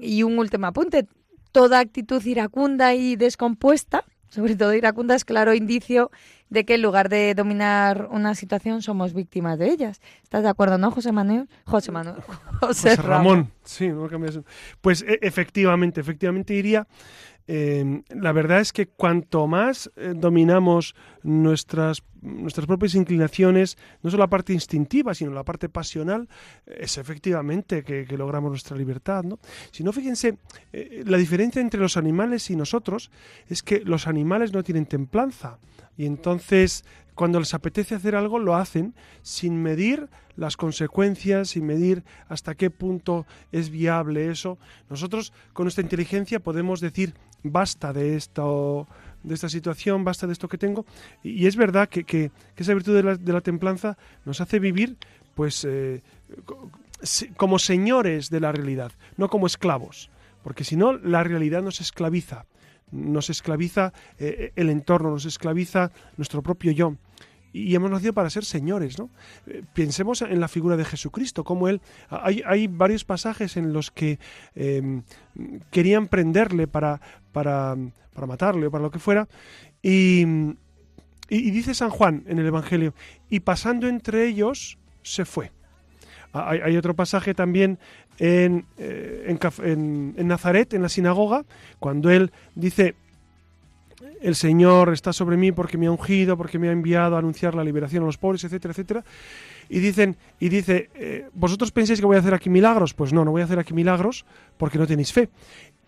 [0.00, 1.06] y un último apunte,
[1.52, 6.10] toda actitud iracunda y descompuesta, sobre todo iracunda, es claro indicio
[6.50, 10.00] de que en lugar de dominar una situación somos víctimas de ellas.
[10.22, 11.48] ¿Estás de acuerdo, no, José Manuel?
[11.64, 12.16] José Manuel.
[12.60, 13.50] José, Ramón.
[13.64, 14.40] Sí, no cambias.
[14.80, 16.86] Pues e, efectivamente, efectivamente iría
[17.50, 24.24] Em, la verdad es que cuanto más eh, dominamos nuestras, nuestras propias inclinaciones, no solo
[24.24, 26.28] la parte instintiva, sino la parte pasional,
[26.66, 29.24] es efectivamente que, logramos nuestra libertad.
[29.24, 29.38] ¿no?
[29.70, 30.36] Si no, fíjense,
[30.74, 33.10] eh, la diferencia entre los animales y nosotros
[33.48, 35.58] es que los animales no tienen templanza.
[35.96, 36.84] Y entonces,
[37.18, 42.70] cuando les apetece hacer algo, lo hacen sin medir las consecuencias, sin medir hasta qué
[42.70, 44.56] punto es viable eso.
[44.88, 48.86] Nosotros, con nuestra inteligencia, podemos decir, basta de esto
[49.24, 50.86] de esta situación, basta de esto que tengo.
[51.24, 54.96] Y, es verdad que, esa virtud de la, templanza nos hace vivir,
[55.34, 56.02] pues, eh,
[57.36, 60.08] como señores de la realidad, no como esclavos.
[60.44, 62.46] Porque si no, la realidad nos esclaviza
[62.90, 66.96] nos esclaviza eh, el entorno, nos esclaviza nuestro propio yo.
[67.52, 69.10] Y hemos nacido para ser señores, ¿no?
[69.46, 71.80] Eh, pensemos en la figura de Jesucristo, como él.
[72.10, 74.18] Hay, hay varios pasajes en los que
[74.54, 75.02] em,
[75.70, 77.00] querían prenderle para,
[77.32, 77.74] para,
[78.12, 79.28] para matarle o para lo que fuera.
[79.82, 80.24] Y,
[81.28, 82.94] dice San Juan en el Evangelio,
[83.30, 85.52] y pasando entre ellos, se fue.
[86.32, 87.78] Hay, hay, otro pasaje también
[88.18, 91.44] en, eh, en, Nazaret, en la sinagoga,
[91.78, 92.94] cuando él dice,
[94.20, 97.54] el Señor está sobre mí porque me ha ungido, porque me ha enviado a anunciar
[97.54, 99.04] la liberación a los pobres, etcétera, etcétera.
[99.68, 102.94] Y dicen, y dice, eh, ¿vosotros pensáis que voy a hacer aquí milagros?
[102.94, 104.24] Pues no, no voy a hacer aquí milagros
[104.56, 105.28] porque no tenéis fe.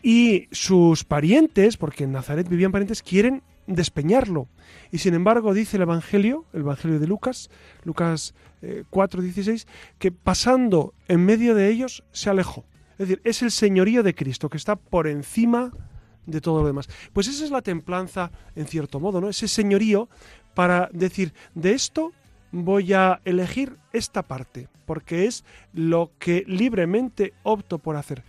[0.03, 4.49] Y sus parientes, porque en Nazaret vivían parientes, quieren despeñarlo.
[4.91, 7.51] Y sin embargo dice el Evangelio, el Evangelio de Lucas,
[7.85, 8.35] Lucas
[8.91, 9.67] 4:16, eh,
[9.99, 12.65] que pasando en medio de ellos se alejó.
[12.93, 15.73] Es decir, es el señorío de Cristo que está por encima
[16.27, 16.89] de todo lo demás.
[17.13, 19.29] Pues esa es la templanza, en cierto modo, ¿no?
[19.29, 20.09] Ese señorío
[20.55, 22.13] para decir, de esto
[22.53, 28.23] voy a elegir esta parte, porque es lo que libremente opto por hacer.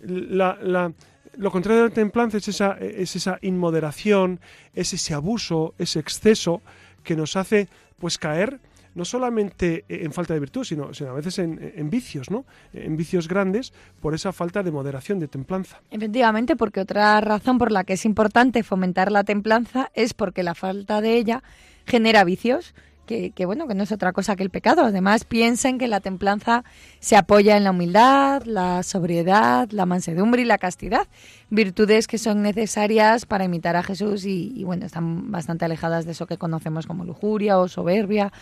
[0.00, 0.92] La,
[1.36, 4.40] lo contrario de la templanza es esa, es esa inmoderación,
[4.74, 6.62] es ese abuso, ese exceso
[7.02, 7.68] que nos hace
[7.98, 8.60] pues caer
[8.94, 12.44] no solamente en falta de virtud, sino, sino a veces en, en, vicios, ¿no?
[12.72, 15.80] En vicios grandes por esa falta de moderación, de templanza.
[15.90, 20.54] Efectivamente, porque otra razón por la que es importante fomentar la templanza es porque la
[20.54, 21.42] falta de ella
[21.86, 24.84] genera vicios que, bueno, que no es otra cosa que el pecado.
[24.84, 26.64] Además, piensen que la templanza
[27.00, 31.06] se apoya en la humildad, la sobriedad, la mansedumbre y la castidad,
[31.50, 36.26] virtudes que son necesarias para imitar a Jesús y, bueno, están bastante alejadas de eso
[36.26, 38.32] que conocemos como lujuria o soberbia.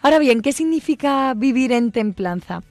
[0.00, 2.62] Ahora bien, ¿qué significa vivir en templanza?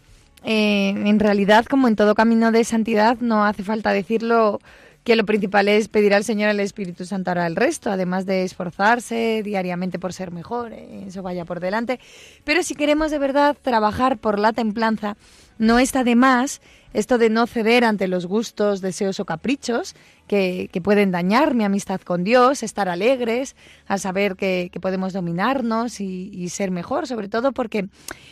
[0.43, 4.59] Eh, en realidad, como en todo camino de santidad, no hace falta decirlo
[5.07, 8.43] que lo principal es pedir al Señor el Espíritu Santo para el resto, además de
[8.43, 12.01] esforzarse diariamente por ser mejor, eh, eso vaya por delante.
[12.43, 15.15] Pero si queremos de verdad trabajar por la templanza,
[15.59, 16.59] no está de más
[16.93, 19.95] esto de no ceder ante los gustos, deseos o caprichos
[20.27, 23.55] que, pueden dañar mi amistad con Dios, estar alegres,
[23.87, 27.87] a saber que, podemos dominarnos y, ser mejor, sobre todo porque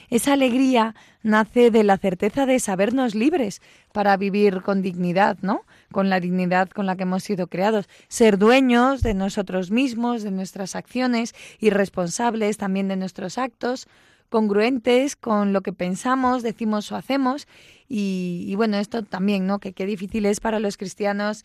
[0.10, 3.62] esa alegría nace de la certeza de sabernos libres
[3.94, 5.64] para vivir con dignidad, ¿no?
[5.92, 10.32] Con la dignidad con la que hemos sido creados, ser dueños de nosotros mismos, de
[10.32, 13.88] nuestras acciones y responsables también de nuestros actos
[14.30, 17.48] congruentes con lo que pensamos, decimos o hacemos.
[17.88, 19.60] Y, bueno, esto también, ¿no?
[19.60, 21.44] Que qué difícil es para los cristianos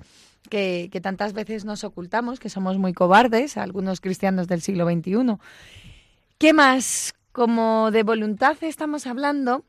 [0.49, 5.37] que, que, tantas veces nos ocultamos, que somos muy cobardes, algunos cristianos del siglo XXI.
[6.39, 7.15] ¿Qué más?
[7.33, 9.65] Como de voluntad estamos hablando,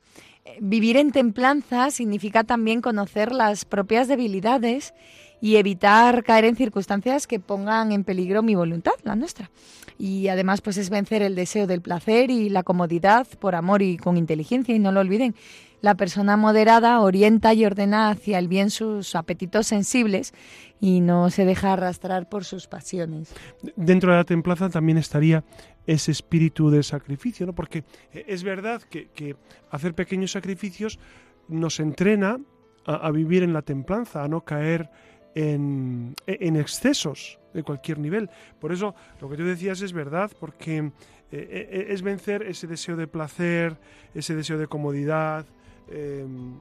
[0.60, 4.94] vivir en templanza significa también conocer las propias debilidades
[5.42, 9.50] y evitar caer en circunstancias que pongan en peligro mi voluntad, la nuestra.
[9.98, 13.98] Y además pues es vencer el deseo del placer y la comodidad por amor y
[13.98, 15.36] con inteligencia y no lo olviden.
[15.82, 20.32] La persona moderada orienta y ordena hacia el bien sus apetitos sensibles
[20.80, 23.34] y no se deja arrastrar por sus pasiones.
[23.76, 25.44] Dentro de la templanza también estaría
[25.86, 27.54] ese espíritu de sacrificio, ¿no?
[27.54, 29.36] Porque es verdad que,
[29.70, 31.00] hacer pequeños sacrificios
[31.48, 32.40] nos entrena
[32.86, 34.90] a, vivir en la templanza, a no caer
[35.36, 38.30] en, excesos de cualquier nivel.
[38.60, 40.92] Por eso lo que tú decías es verdad, porque eh,
[41.32, 43.78] eh, es vencer ese deseo de placer,
[44.14, 45.46] ese deseo de comodidad
[45.90, 46.56] em,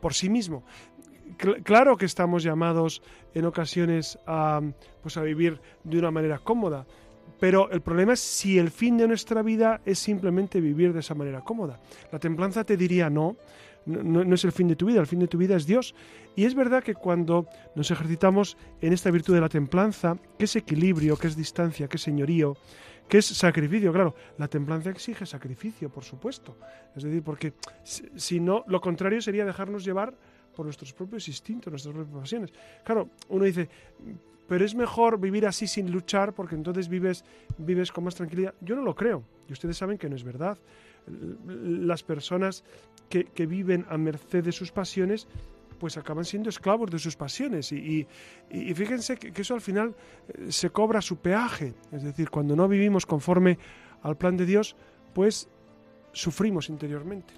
[0.00, 0.64] por sí mismo.
[1.64, 3.02] claro que estamos llamados
[3.34, 4.60] en ocasiones a,
[5.02, 6.86] pues a vivir de una manera cómoda,
[7.40, 11.14] pero el problema es si el fin de nuestra vida es simplemente vivir de esa
[11.14, 11.80] manera cómoda.
[12.10, 13.36] La templanza te diría no,
[13.86, 15.94] no, es el fin de tu vida, el fin de tu vida es Dios.
[16.36, 20.56] Y es verdad que cuando nos ejercitamos en esta virtud de la templanza, que es
[20.56, 22.56] equilibrio, que es distancia, que es señorío,
[23.08, 26.56] que es sacrificio, claro, la templanza exige sacrificio, por supuesto.
[26.96, 30.16] Es decir, porque si no, lo contrario sería dejarnos llevar
[30.56, 32.52] por nuestros propios instintos, nuestras propias pasiones.
[32.84, 33.68] Claro, uno dice,
[34.48, 37.24] pero es mejor vivir así sin luchar porque entonces vives,
[37.58, 38.54] vives con más tranquilidad.
[38.60, 39.24] Yo no lo creo.
[39.48, 40.58] Y ustedes saben que no es verdad.
[41.46, 42.64] Las personas
[43.08, 45.26] que, viven a merced de sus pasiones,
[45.78, 47.72] pues acaban siendo esclavos de sus pasiones.
[47.72, 48.06] Y,
[48.74, 49.94] fíjense que, eso al final
[50.28, 51.74] eh, se cobra su peaje.
[51.92, 53.58] Es decir, cuando no vivimos conforme
[54.02, 54.76] al plan de Dios,
[55.14, 55.48] pues
[56.12, 57.34] sufrimos interiormente.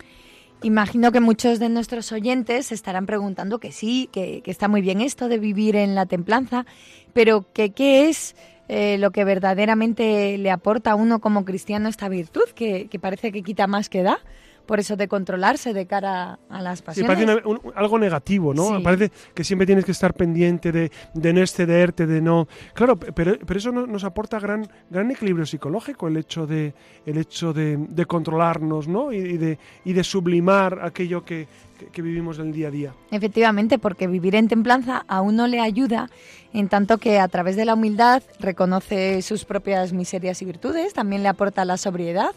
[0.62, 5.00] Imagino que muchos de nuestros oyentes se estarán preguntando que sí, que, está muy bien
[5.00, 6.64] esto de vivir en la templanza,
[7.12, 8.34] pero que qué es
[8.68, 13.32] eh, lo que verdaderamente le aporta a uno como cristiano esta virtud, que, que parece
[13.32, 14.18] que quita más que da
[14.66, 17.18] por eso de controlarse de cara a las pasiones.
[17.18, 17.42] Sí, parece
[17.74, 18.82] algo negativo, ¿no?
[18.82, 22.48] Parece que siempre tienes que estar pendiente de, de no excederte, de no...
[22.74, 26.74] Claro, pero, pero eso nos aporta gran, gran equilibrio psicológico, el hecho de,
[27.04, 29.12] el hecho de, de controlarnos, ¿no?
[29.12, 32.94] Y, de, y de sublimar aquello que, que, vivimos en el día a día.
[33.10, 36.10] Efectivamente, porque vivir en templanza a uno le ayuda
[36.52, 41.22] en tanto que a través de la humildad reconoce sus propias miserias y virtudes, también
[41.22, 42.30] le aporta la sobriedad,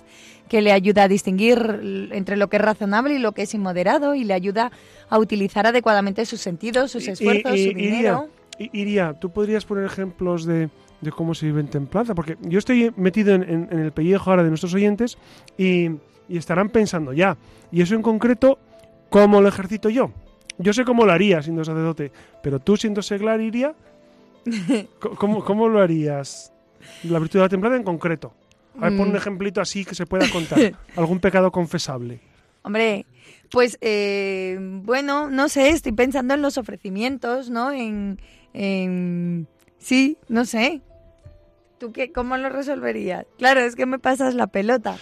[0.50, 4.16] que le ayuda a distinguir entre lo que es razonable y lo que es inmoderado
[4.16, 4.72] y le ayuda
[5.10, 8.28] a utilizar adecuadamente sus sentidos, sus esfuerzos, su dinero.
[8.58, 10.70] Iría, ¿tú podrías poner ejemplos de,
[11.16, 12.14] cómo se vive en templanza?
[12.14, 15.18] Porque yo estoy metido en, el pellejo ahora de nuestros oyentes
[15.58, 15.92] y,
[16.28, 17.38] y estarán pensando ya,
[17.72, 18.60] y eso en concreto
[19.10, 20.12] ¿Cómo lo ejercito yo?
[20.58, 22.12] Yo sé cómo lo haría siendo sacerdote,
[22.44, 23.74] pero tú siendo seglar iría.
[25.00, 26.54] ¿Cómo, ¿Cómo, lo harías?
[27.04, 28.34] La virtud de la templada en concreto.
[28.78, 29.18] A ver, pon un mm.
[29.18, 30.60] ejemplito así que se pueda contar.
[30.96, 32.20] ¿Algún pecado confesable?
[32.62, 33.06] Hombre,
[33.52, 37.72] pues eh, bueno, no sé, estoy pensando en los ofrecimientos, ¿no?
[37.72, 38.20] En,
[38.54, 39.48] en...
[39.78, 40.82] Sí, no sé.
[41.80, 43.26] ¿Tú qué, cómo lo resolverías?
[43.38, 44.98] Claro, es que me pasas la pelota.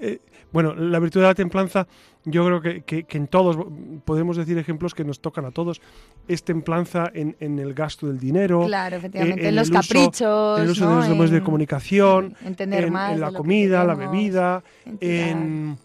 [0.00, 0.20] eh,
[0.52, 1.86] bueno, la virtud de la templanza,
[2.24, 3.56] yo creo que, en todos,
[4.04, 5.80] podemos decir ejemplos que nos tocan a todos,
[6.28, 10.88] es templanza en, el gasto del dinero, claro, efectivamente, en, los caprichos, en el uso
[10.88, 14.62] de los medios de comunicación, en, la comida, la bebida,
[15.00, 15.78] en,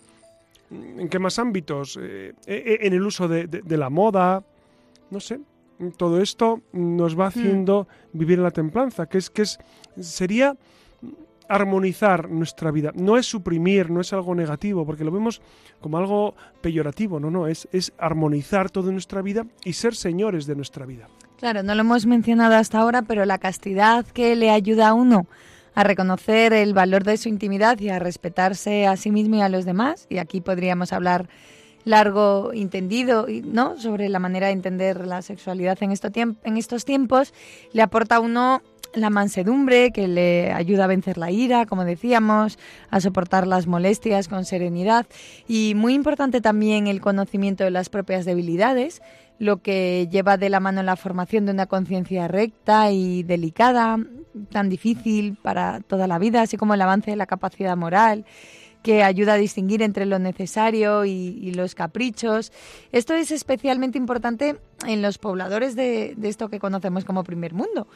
[0.70, 4.44] en qué más ámbitos, eh, eh, en el uso de, la moda,
[5.12, 5.40] no sé,
[5.98, 7.28] todo esto nos va hmm.
[7.28, 9.60] haciendo vivir en la templanza, que es que es
[10.00, 10.56] sería
[11.48, 12.91] armonizar nuestra vida.
[12.96, 15.41] No es suprimir, no es algo negativo, porque lo vemos
[15.82, 20.56] como algo peyorativo, no, no, es, es armonizar toda nuestra vida y ser señores de
[20.56, 21.08] nuestra vida.
[21.38, 25.28] Claro, no lo hemos mencionado hasta ahora, pero la castidad que le ayuda a uno
[25.76, 29.50] a reconocer el valor de su intimidad y a respetarse a sí mismo y a
[29.50, 31.28] los demás, y aquí podríamos hablar
[31.84, 33.78] largo entendido ¿no?
[33.78, 35.93] sobre la manera de entender la sexualidad en,
[36.43, 37.34] en estos tiempos,
[37.74, 38.62] le aporta a uno
[38.96, 42.58] la mansedumbre que le ayuda a vencer la ira, como decíamos,
[42.89, 45.06] a soportar las molestias con serenidad
[45.48, 49.02] y muy importante también el conocimiento de las propias debilidades,
[49.38, 54.00] lo que lleva de la mano la formación de una conciencia recta y delicada,
[54.52, 58.26] tan difícil para toda la vida, así como el avance de la capacidad moral
[58.86, 62.52] que ayuda a distinguir entre lo necesario y, los caprichos.
[62.91, 67.88] Esto es especialmente importante en los pobladores de, esto que conocemos como primer mundo,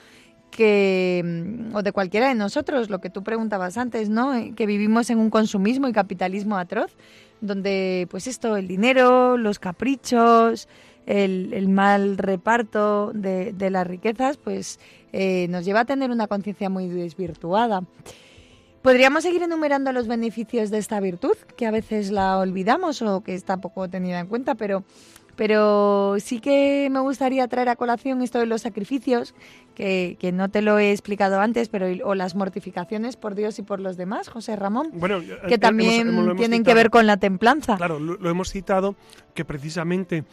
[0.51, 4.35] que mm, o de cualquiera de nosotros, lo que tú preguntabas antes, ¿no?
[4.35, 6.95] Eh, que vivimos en un consumismo y capitalismo atroz,
[7.41, 10.67] donde pues esto, el dinero, los caprichos,
[11.05, 14.79] el, mal reparto de, las riquezas, pues
[15.11, 17.83] eh, nos lleva a tener una conciencia muy desvirtuada.
[18.81, 23.33] Podríamos seguir enumerando los beneficios de esta virtud, que a veces la olvidamos o que
[23.33, 24.83] está poco tenida en cuenta, pero
[25.39, 29.33] pero sí que me gustaría traer a colación esto de los sacrificios,
[29.73, 33.79] que, no te lo he explicado antes, pero o las mortificaciones por Dios y por
[33.79, 37.77] los demás, José Ramón, bueno, que también tienen que ver con la templanza.
[37.77, 38.97] Claro, lo, hemos citado
[39.33, 40.25] que precisamente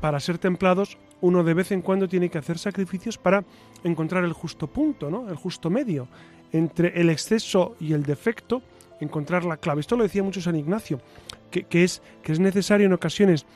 [0.00, 3.44] para ser templados uno de vez en cuando tiene que hacer sacrificios para
[3.82, 5.28] encontrar el justo punto, ¿no?
[5.28, 6.06] el justo medio
[6.52, 8.62] entre el exceso y el defecto,
[9.00, 9.80] encontrar la clave.
[9.80, 11.00] Esto lo decía mucho San Ignacio,
[11.50, 13.46] que, que es, que es necesario en ocasiones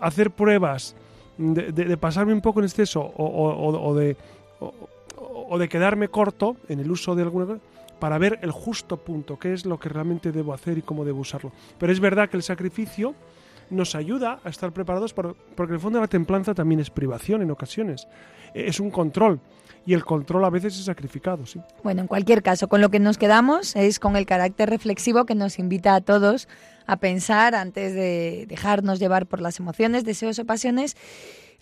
[0.00, 0.96] hacer pruebas
[1.38, 4.16] de, pasarme un poco en exceso o, de,
[4.58, 7.60] o, de quedarme corto en el uso de alguna cosa
[7.98, 11.20] para ver el justo punto, qué es lo que realmente debo hacer y cómo debo
[11.20, 11.52] usarlo.
[11.78, 13.14] Pero es verdad que el sacrificio
[13.70, 18.06] nos ayuda a estar preparados porque el fondo la templanza también es privación en ocasiones,
[18.54, 19.40] es un control
[19.86, 21.60] y el control a veces es sacrificado, sí.
[21.84, 25.36] Bueno, en cualquier caso, con lo que nos quedamos es con el carácter reflexivo que
[25.36, 26.48] nos invita a todos
[26.86, 30.96] a pensar antes de dejarnos llevar por las emociones, deseos o pasiones,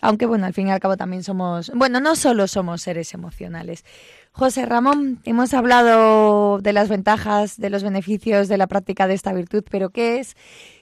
[0.01, 3.85] aunque bueno, al fin y al cabo también somos, bueno, no solo somos seres emocionales.
[4.37, 9.31] José Ramón, hemos hablado de las ventajas, de los beneficios de la práctica de esta
[9.31, 10.35] virtud, pero ¿qué es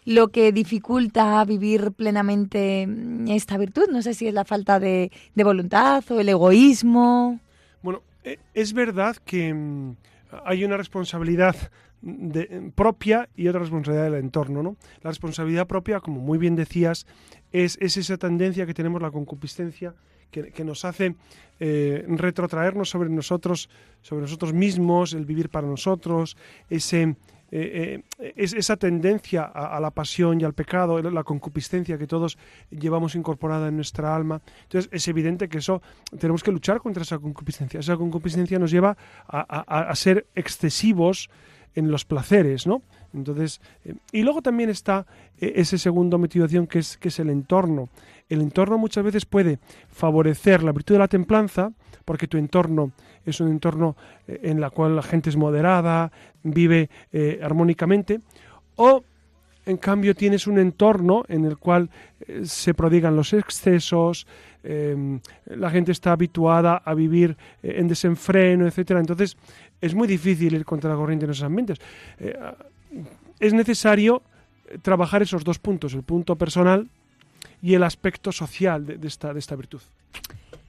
[0.06, 2.88] lo que dificulta vivir plenamente
[3.28, 3.84] esta virtud?
[3.92, 7.40] No sé si es la falta de, voluntad o el egoísmo.
[7.84, 9.98] Bueno, e, es verdad que mm,
[10.46, 11.56] hay una responsabilidad
[12.74, 14.64] propia y otra responsabilidad del entorno.
[14.64, 14.78] ¿no?
[15.04, 17.06] La responsabilidad propia, como muy bien decías,
[17.52, 19.94] es, esa tendencia que tenemos, la concupiscencia,
[20.42, 21.16] que, nos hace
[21.60, 23.70] eh, retrotraernos sobre nosotros,
[24.02, 26.36] sobre nosotros mismos, el vivir para nosotros,
[26.70, 27.16] ese,
[27.52, 32.38] eh, eh, esa tendencia a, la pasión y al pecado, la concupiscencia que todos
[32.72, 34.42] llevamos incorporada en nuestra alma.
[34.64, 35.82] Entonces es evidente que eso
[36.20, 37.80] tenemos que luchar contra esa concupiscencia.
[37.80, 41.30] Esa concupiscencia nos lleva a ser excesivos
[41.76, 42.82] en los placeres, ¿no?
[43.14, 43.62] Entonces,
[44.12, 45.06] y luego también está
[45.38, 47.90] ese segundo motivación que es, que es el entorno.
[48.34, 49.60] El entorno muchas veces puede
[49.90, 51.72] favorecer la virtud de la templanza,
[52.04, 52.92] porque tu entorno
[53.26, 53.96] es un entorno
[54.28, 56.12] eh, en el cual la gente es moderada,
[56.44, 56.90] vive
[57.42, 58.20] armónicamente,
[58.76, 59.04] o
[59.66, 61.90] en cambio tienes un entorno en el cual
[62.44, 64.28] se prodigan los excesos,
[64.64, 69.00] la gente está habituada a vivir en desenfreno, etcétera.
[69.00, 69.38] Entonces,
[69.80, 71.80] es muy difícil ir contra la corriente en esos ambientes.
[72.18, 72.34] Eh,
[73.40, 74.22] es necesario
[74.82, 76.90] trabajar esos dos puntos, el punto personal
[77.62, 79.82] y el aspecto social de, esta, de esta virtud.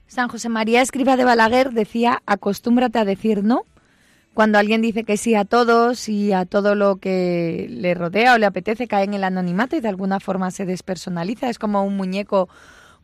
[0.07, 3.63] San José María Escriba de Balaguer decía, acostúmbrate a decir no.
[4.33, 8.37] Cuando alguien dice que sí a todos y a todo lo que le rodea o
[8.37, 11.49] le apetece, cae en el anonimato y de alguna forma se despersonaliza.
[11.49, 12.49] Es como un muñeco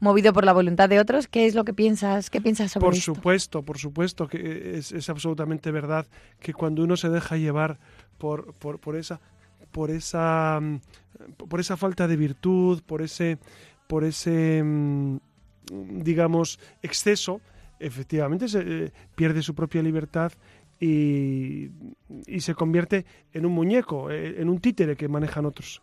[0.02, 1.28] movido por la voluntad de otros.
[1.28, 2.30] ¿Qué es lo que piensas?
[2.30, 3.14] ¿Qué piensas sobre por esto?
[3.14, 6.06] Por supuesto, por supuesto que es, absolutamente verdad
[6.42, 7.78] que cuando uno se deja llevar
[8.18, 9.22] por, por, esa
[9.72, 10.80] por esa mm,
[11.48, 13.38] por esa falta de virtud, por ese
[13.88, 15.18] por ese mm,
[16.04, 17.42] digamos exceso,
[17.80, 20.32] efectivamente se eh, pierde su propia libertad
[20.80, 21.70] y,
[22.26, 25.82] y se convierte en un muñeco, eh, en un títere que manejan otros.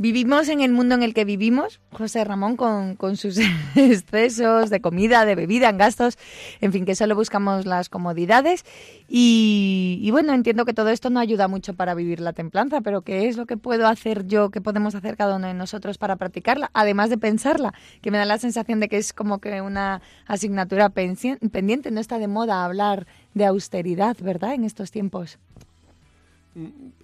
[0.00, 3.36] Vivimos en el mundo en el que vivimos, José Ramón, con, con, sus
[3.76, 6.16] excesos de comida, de bebida, en gastos,
[6.62, 8.64] en fin, que solo buscamos las comodidades.
[9.08, 13.02] Y, y, bueno, entiendo que todo esto no ayuda mucho para vivir la templanza, pero
[13.02, 16.16] ¿qué es lo que puedo hacer yo, qué podemos hacer cada uno de nosotros para
[16.16, 16.70] practicarla?
[16.72, 20.88] Además de pensarla, que me da la sensación de que es como que una asignatura
[20.88, 24.54] pendiente, no está de moda hablar de austeridad, ¿verdad?
[24.54, 25.38] En estos tiempos.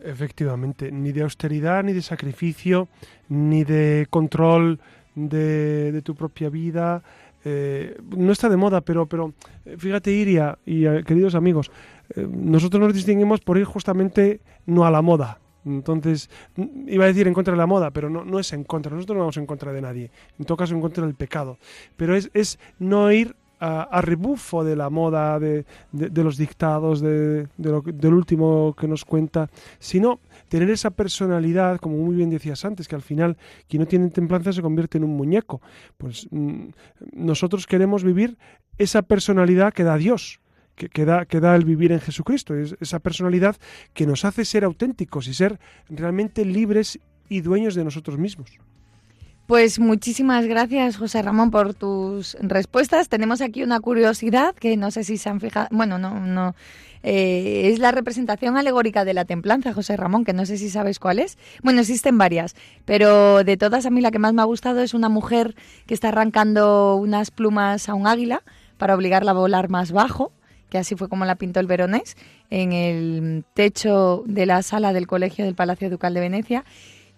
[0.01, 2.88] Efectivamente, ni de austeridad, ni de sacrificio,
[3.28, 4.80] ni de control
[5.14, 7.03] de, de tu propia vida.
[7.44, 9.32] Eh, no está de moda, pero, pero
[9.64, 11.70] eh, fíjate, Iria y eh, queridos amigos,
[12.16, 15.38] nosotros nos distinguimos por ir justamente no a la moda.
[15.64, 16.30] Entonces,
[16.86, 18.92] iba a decir en contra de la moda, pero no, no es en contra.
[18.92, 20.11] Nosotros no vamos en contra de nadie.
[20.38, 21.59] En todo caso, en contra del pecado.
[21.97, 27.48] Pero es, es no ir a, rebufo de la moda, de, de, los dictados, de,
[27.59, 29.48] lo, del último que nos cuenta,
[29.78, 33.36] sino tener esa personalidad, como muy bien decías antes, que al final
[33.68, 35.61] quien no tiene templanza se convierte en un muñeco.
[35.96, 36.68] Pues mmm,
[37.12, 38.36] nosotros queremos vivir
[38.78, 40.40] esa personalidad que da Dios,
[40.74, 43.57] que, que, da, que da el vivir en Jesucristo, es esa personalidad
[43.94, 46.98] que nos hace ser auténticos y ser realmente libres
[47.28, 48.59] y dueños de nosotros mismos.
[49.47, 53.09] Pues muchísimas gracias, José Ramón, por tus respuestas.
[53.09, 55.68] Tenemos aquí una curiosidad que no sé si se han fijado.
[55.70, 56.57] Bueno, no, no.
[57.05, 60.99] Eh, es la representación alegórica de la templanza, José Ramón, que no sé si sabes
[60.99, 61.38] cuál es.
[61.62, 64.94] Bueno, existen varias, pero de todas a mí la que más me ha gustado es
[64.94, 65.55] una mujer
[65.86, 68.42] que está arrancando unas plumas a un águila
[68.78, 70.32] para obligarla a volar más bajo
[70.68, 72.16] que así fue como la pintó el Veronés,
[72.51, 76.64] en el techo de la sala del Colegio del Palacio Ducal de Venecia.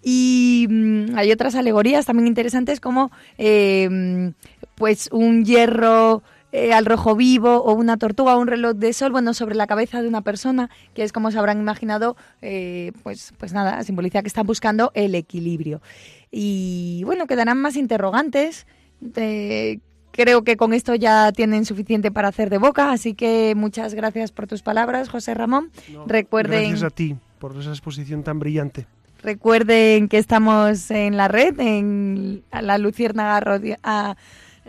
[0.03, 4.33] Y mmm, hay otras alegorías también interesantes como eh,
[4.77, 9.13] pues un hierro eh, al rojo vivo o una tortuga o un reloj de sol,
[9.13, 13.35] bueno, sobre la cabeza de una persona, que es como se habrán imaginado, eh, pues,
[13.37, 15.83] pues nada, simboliza que están buscando el equilibrio.
[16.31, 18.67] Y bueno, quedarán más interrogantes.
[19.01, 19.81] De,
[20.11, 24.33] creo que con esto ya tienen suficiente para hacer de boca, así que muchas gracias
[24.33, 25.71] por tus palabras, José Ramón.
[25.93, 26.71] No, Recuerden...
[26.71, 28.87] Gracias a ti por esa exposición tan brillante.
[29.23, 34.17] Recuerden que estamos en la red, en la Radio, a,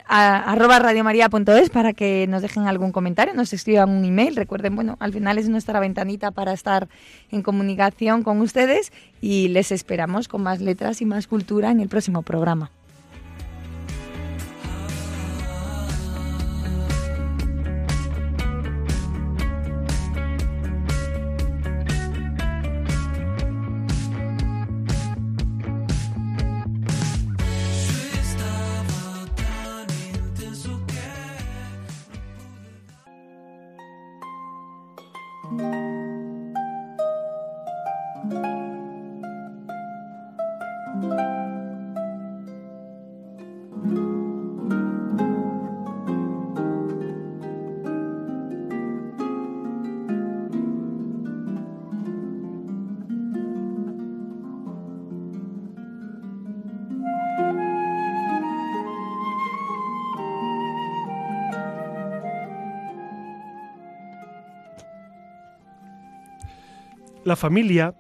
[0.08, 4.36] a, arroba radiomaria.es para que nos dejen algún comentario, nos escriban un email.
[4.36, 6.88] Recuerden, bueno, al final es nuestra ventanita para estar
[7.32, 8.92] en comunicación con ustedes
[9.22, 12.72] y les esperamos con más letras y más cultura en el próximo programa.
[67.30, 67.94] La familia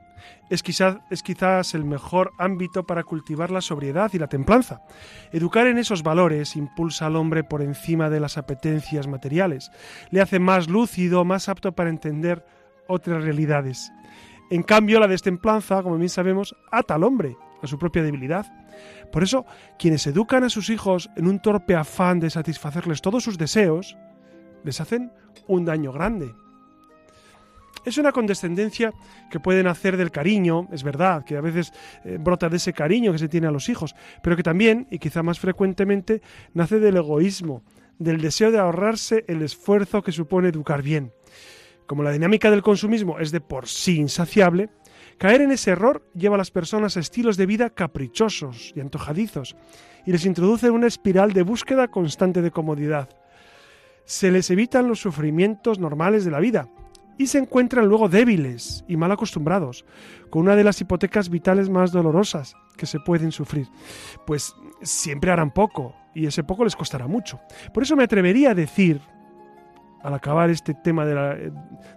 [0.49, 4.81] es quizás, es quizás, el mejor ámbito para cultivar la sobriedad y la templanza.
[5.31, 9.69] Educar en esos valores impulsa al hombre por encima de las apetencias materiales,
[10.09, 12.43] le hace más lúcido, más apto para entender
[12.87, 13.91] otras realidades.
[14.49, 18.47] En cambio, la destemplanza, como bien sabemos, ata al hombre a su propia debilidad.
[19.11, 19.45] Por eso,
[19.77, 23.95] quienes educan a sus hijos en un torpe afán de satisfacerles todos sus deseos,
[24.63, 25.11] les hacen
[25.45, 26.33] un daño grande.
[27.85, 28.93] Es una condescendencia
[29.31, 31.71] que pueden hacer del cariño, es verdad, que a veces
[32.03, 34.99] eh, brota de ese cariño que se tiene a los hijos, pero que también, y
[34.99, 36.21] quizá más frecuentemente,
[36.53, 37.63] nace del egoísmo,
[37.97, 41.13] del deseo de ahorrarse el esfuerzo que supone educar bien.
[41.85, 44.69] Como la dinámica del consumismo es de por sí insaciable,
[45.17, 49.55] caer en ese error lleva a las personas a estilos de vida caprichosos y antojadizos,
[50.05, 53.09] y les introduce en una espiral de búsqueda constante de comodidad.
[54.05, 56.69] Se les evitan los sufrimientos normales de la vida,
[57.19, 59.85] y se encuentran luego débiles y mal acostumbrados,
[60.29, 63.67] con una de las hipotecas vitales más dolorosas que se pueden sufrir.
[64.25, 67.41] Pues siempre harán poco y ese poco les costará mucho.
[67.73, 69.01] Por eso me atrevería a decir,
[70.01, 71.51] al acabar este tema de la, de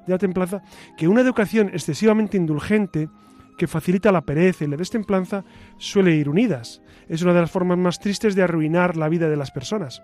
[0.09, 0.61] la templanza,
[0.97, 3.09] que una educación excesivamente indulgente
[3.57, 5.45] que facilita la pereza y la destemplanza
[5.79, 6.83] suele ir unidas.
[7.09, 10.03] Es una de las formas más tristes de arruinar la vida de las personas.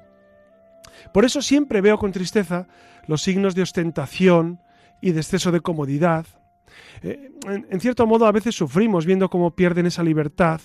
[1.13, 2.69] Por eso siempre veo con tristeza
[3.09, 4.61] los signos de ostentación,
[5.01, 6.27] y de exceso de comodidad.
[7.03, 10.61] Eh, en, cierto modo, a veces sufrimos viendo cómo pierden esa libertad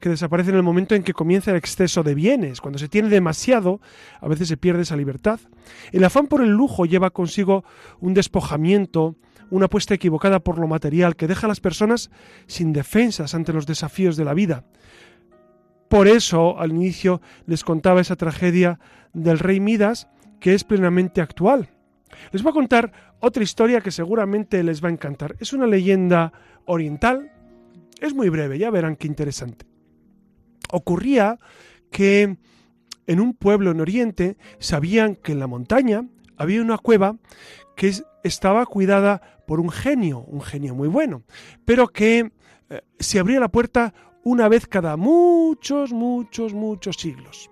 [0.00, 2.60] que desaparece en el momento en que comienza el exceso de bienes.
[2.60, 3.80] Cuando se tiene demasiado,
[4.20, 5.40] a veces se pierde esa libertad.
[5.92, 7.64] El afán por el lujo lleva consigo
[8.00, 9.16] un despojamiento,
[9.50, 12.10] una apuesta equivocada por lo material que deja a las personas
[12.46, 14.64] sin defensas ante los desafíos de la vida.
[15.88, 18.78] Por eso, al inicio les contaba esa tragedia
[19.14, 20.08] del rey Midas,
[20.38, 21.70] que es plenamente actual.
[22.30, 25.36] Les voy a contar otra historia que seguramente les va a encantar.
[25.40, 26.32] Es una leyenda
[26.64, 27.32] oriental,
[28.00, 29.66] es muy breve, ya verán qué interesante.
[30.70, 31.38] Ocurría
[31.90, 32.36] que
[33.06, 36.06] en un pueblo en Oriente sabían que en la montaña
[36.36, 37.16] había una cueva
[37.74, 37.92] que
[38.22, 41.22] estaba cuidada por un genio, un genio muy bueno,
[41.64, 42.32] pero que
[42.70, 47.50] eh, se abría la puerta una vez cada muchos, muchos, muchos siglos.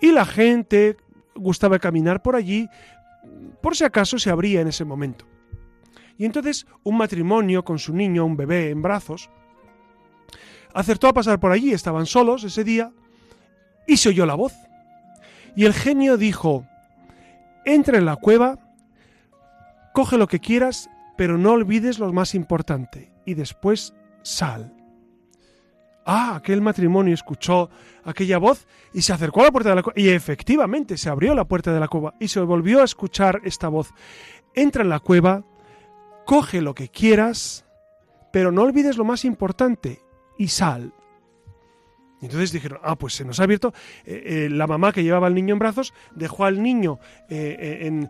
[0.00, 0.96] Y la gente
[1.34, 2.68] gustaba caminar por allí
[3.62, 5.26] por si acaso se abría en ese momento.
[6.16, 9.30] Y entonces un matrimonio con su niño, un bebé en brazos,
[10.74, 12.92] acertó a pasar por allí, estaban solos ese día,
[13.86, 14.54] y se oyó la voz.
[15.56, 16.66] Y el genio dijo,
[17.64, 18.58] entra en la cueva,
[19.94, 24.72] coge lo que quieras, pero no olvides lo más importante, y después sal.
[26.10, 27.68] Ah, aquel matrimonio escuchó
[28.02, 30.00] aquella voz y se acercó a la puerta de la cueva.
[30.00, 33.68] Y efectivamente se abrió la puerta de la cueva y se volvió a escuchar esta
[33.68, 33.92] voz.
[34.54, 35.44] Entra en la cueva,
[36.24, 37.66] coge lo que quieras,
[38.32, 40.00] pero no olvides lo más importante
[40.38, 40.94] y sal.
[42.20, 43.72] Y entonces dijeron, ah, pues se nos ha abierto.
[44.04, 46.98] Eh, eh, la mamá que llevaba al niño en brazos dejó al niño
[47.28, 48.08] eh,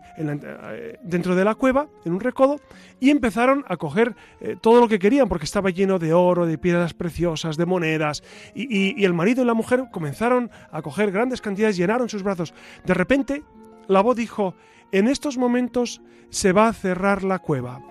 [1.03, 2.59] dentro de la cueva, en un recodo,
[2.99, 4.15] y empezaron a coger
[4.61, 8.23] todo lo que querían, porque estaba lleno de oro, de piedras preciosas, de monedas.
[8.55, 12.53] Y, y el marido y la mujer comenzaron a coger grandes cantidades, llenaron sus brazos.
[12.85, 13.43] De repente,
[13.87, 14.55] la voz dijo,
[14.91, 17.81] en estos momentos se va a cerrar la cueva.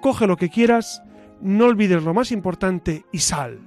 [0.00, 1.02] Coge lo que quieras,
[1.42, 3.60] no olvides lo más importante y sal.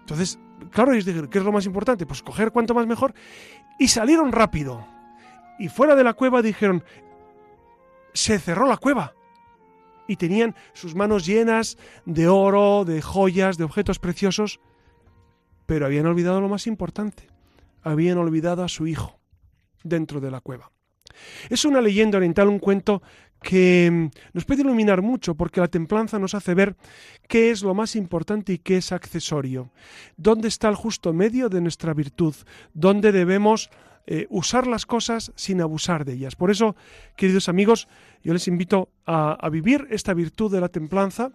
[0.00, 0.38] Entonces
[0.68, 2.06] claro, ellos dijeron, ¿qué es lo más importante?
[2.06, 3.14] Pues coger cuanto más mejor.
[3.78, 4.86] Y salieron rápido.
[5.58, 6.84] Y fuera de la cueva dijeron,
[8.12, 9.14] se cerró la cueva.
[10.06, 14.60] Y tenían sus manos llenas de oro, de joyas, de objetos preciosos.
[15.66, 17.28] Pero habían olvidado lo más importante.
[17.82, 19.20] Habían olvidado a su hijo
[19.84, 20.72] dentro de la cueva.
[21.50, 23.02] Es una leyenda oriental, un cuento
[23.42, 26.76] que mm, nos puede iluminar mucho porque la templanza nos hace ver
[27.28, 29.70] qué es lo más importante y qué es accesorio,
[30.16, 32.34] dónde está el justo medio de nuestra virtud,
[32.74, 33.70] dónde debemos
[34.06, 36.34] eh, usar las cosas sin abusar de ellas.
[36.34, 36.76] Por eso,
[37.16, 37.88] queridos amigos,
[38.22, 41.30] yo les invito a, a vivir esta virtud de la templanza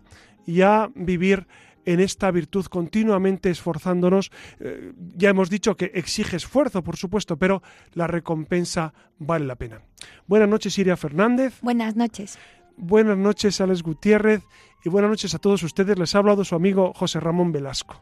[0.46, 1.48] y a vivir
[1.86, 4.32] en esta virtud continuamente esforzándonos.
[4.60, 7.62] Eh, ya hemos dicho que exige esfuerzo, por supuesto, pero
[7.94, 9.82] la recompensa vale la pena.
[10.28, 11.60] Buenas noches, Iria Fernández.
[11.62, 12.38] Buenas noches.
[12.78, 14.42] Buenas noches, Alex Gutiérrez.
[14.86, 15.98] Y buenas noches a todos ustedes.
[15.98, 18.02] Les ha hablado su amigo José Ramón Velasco.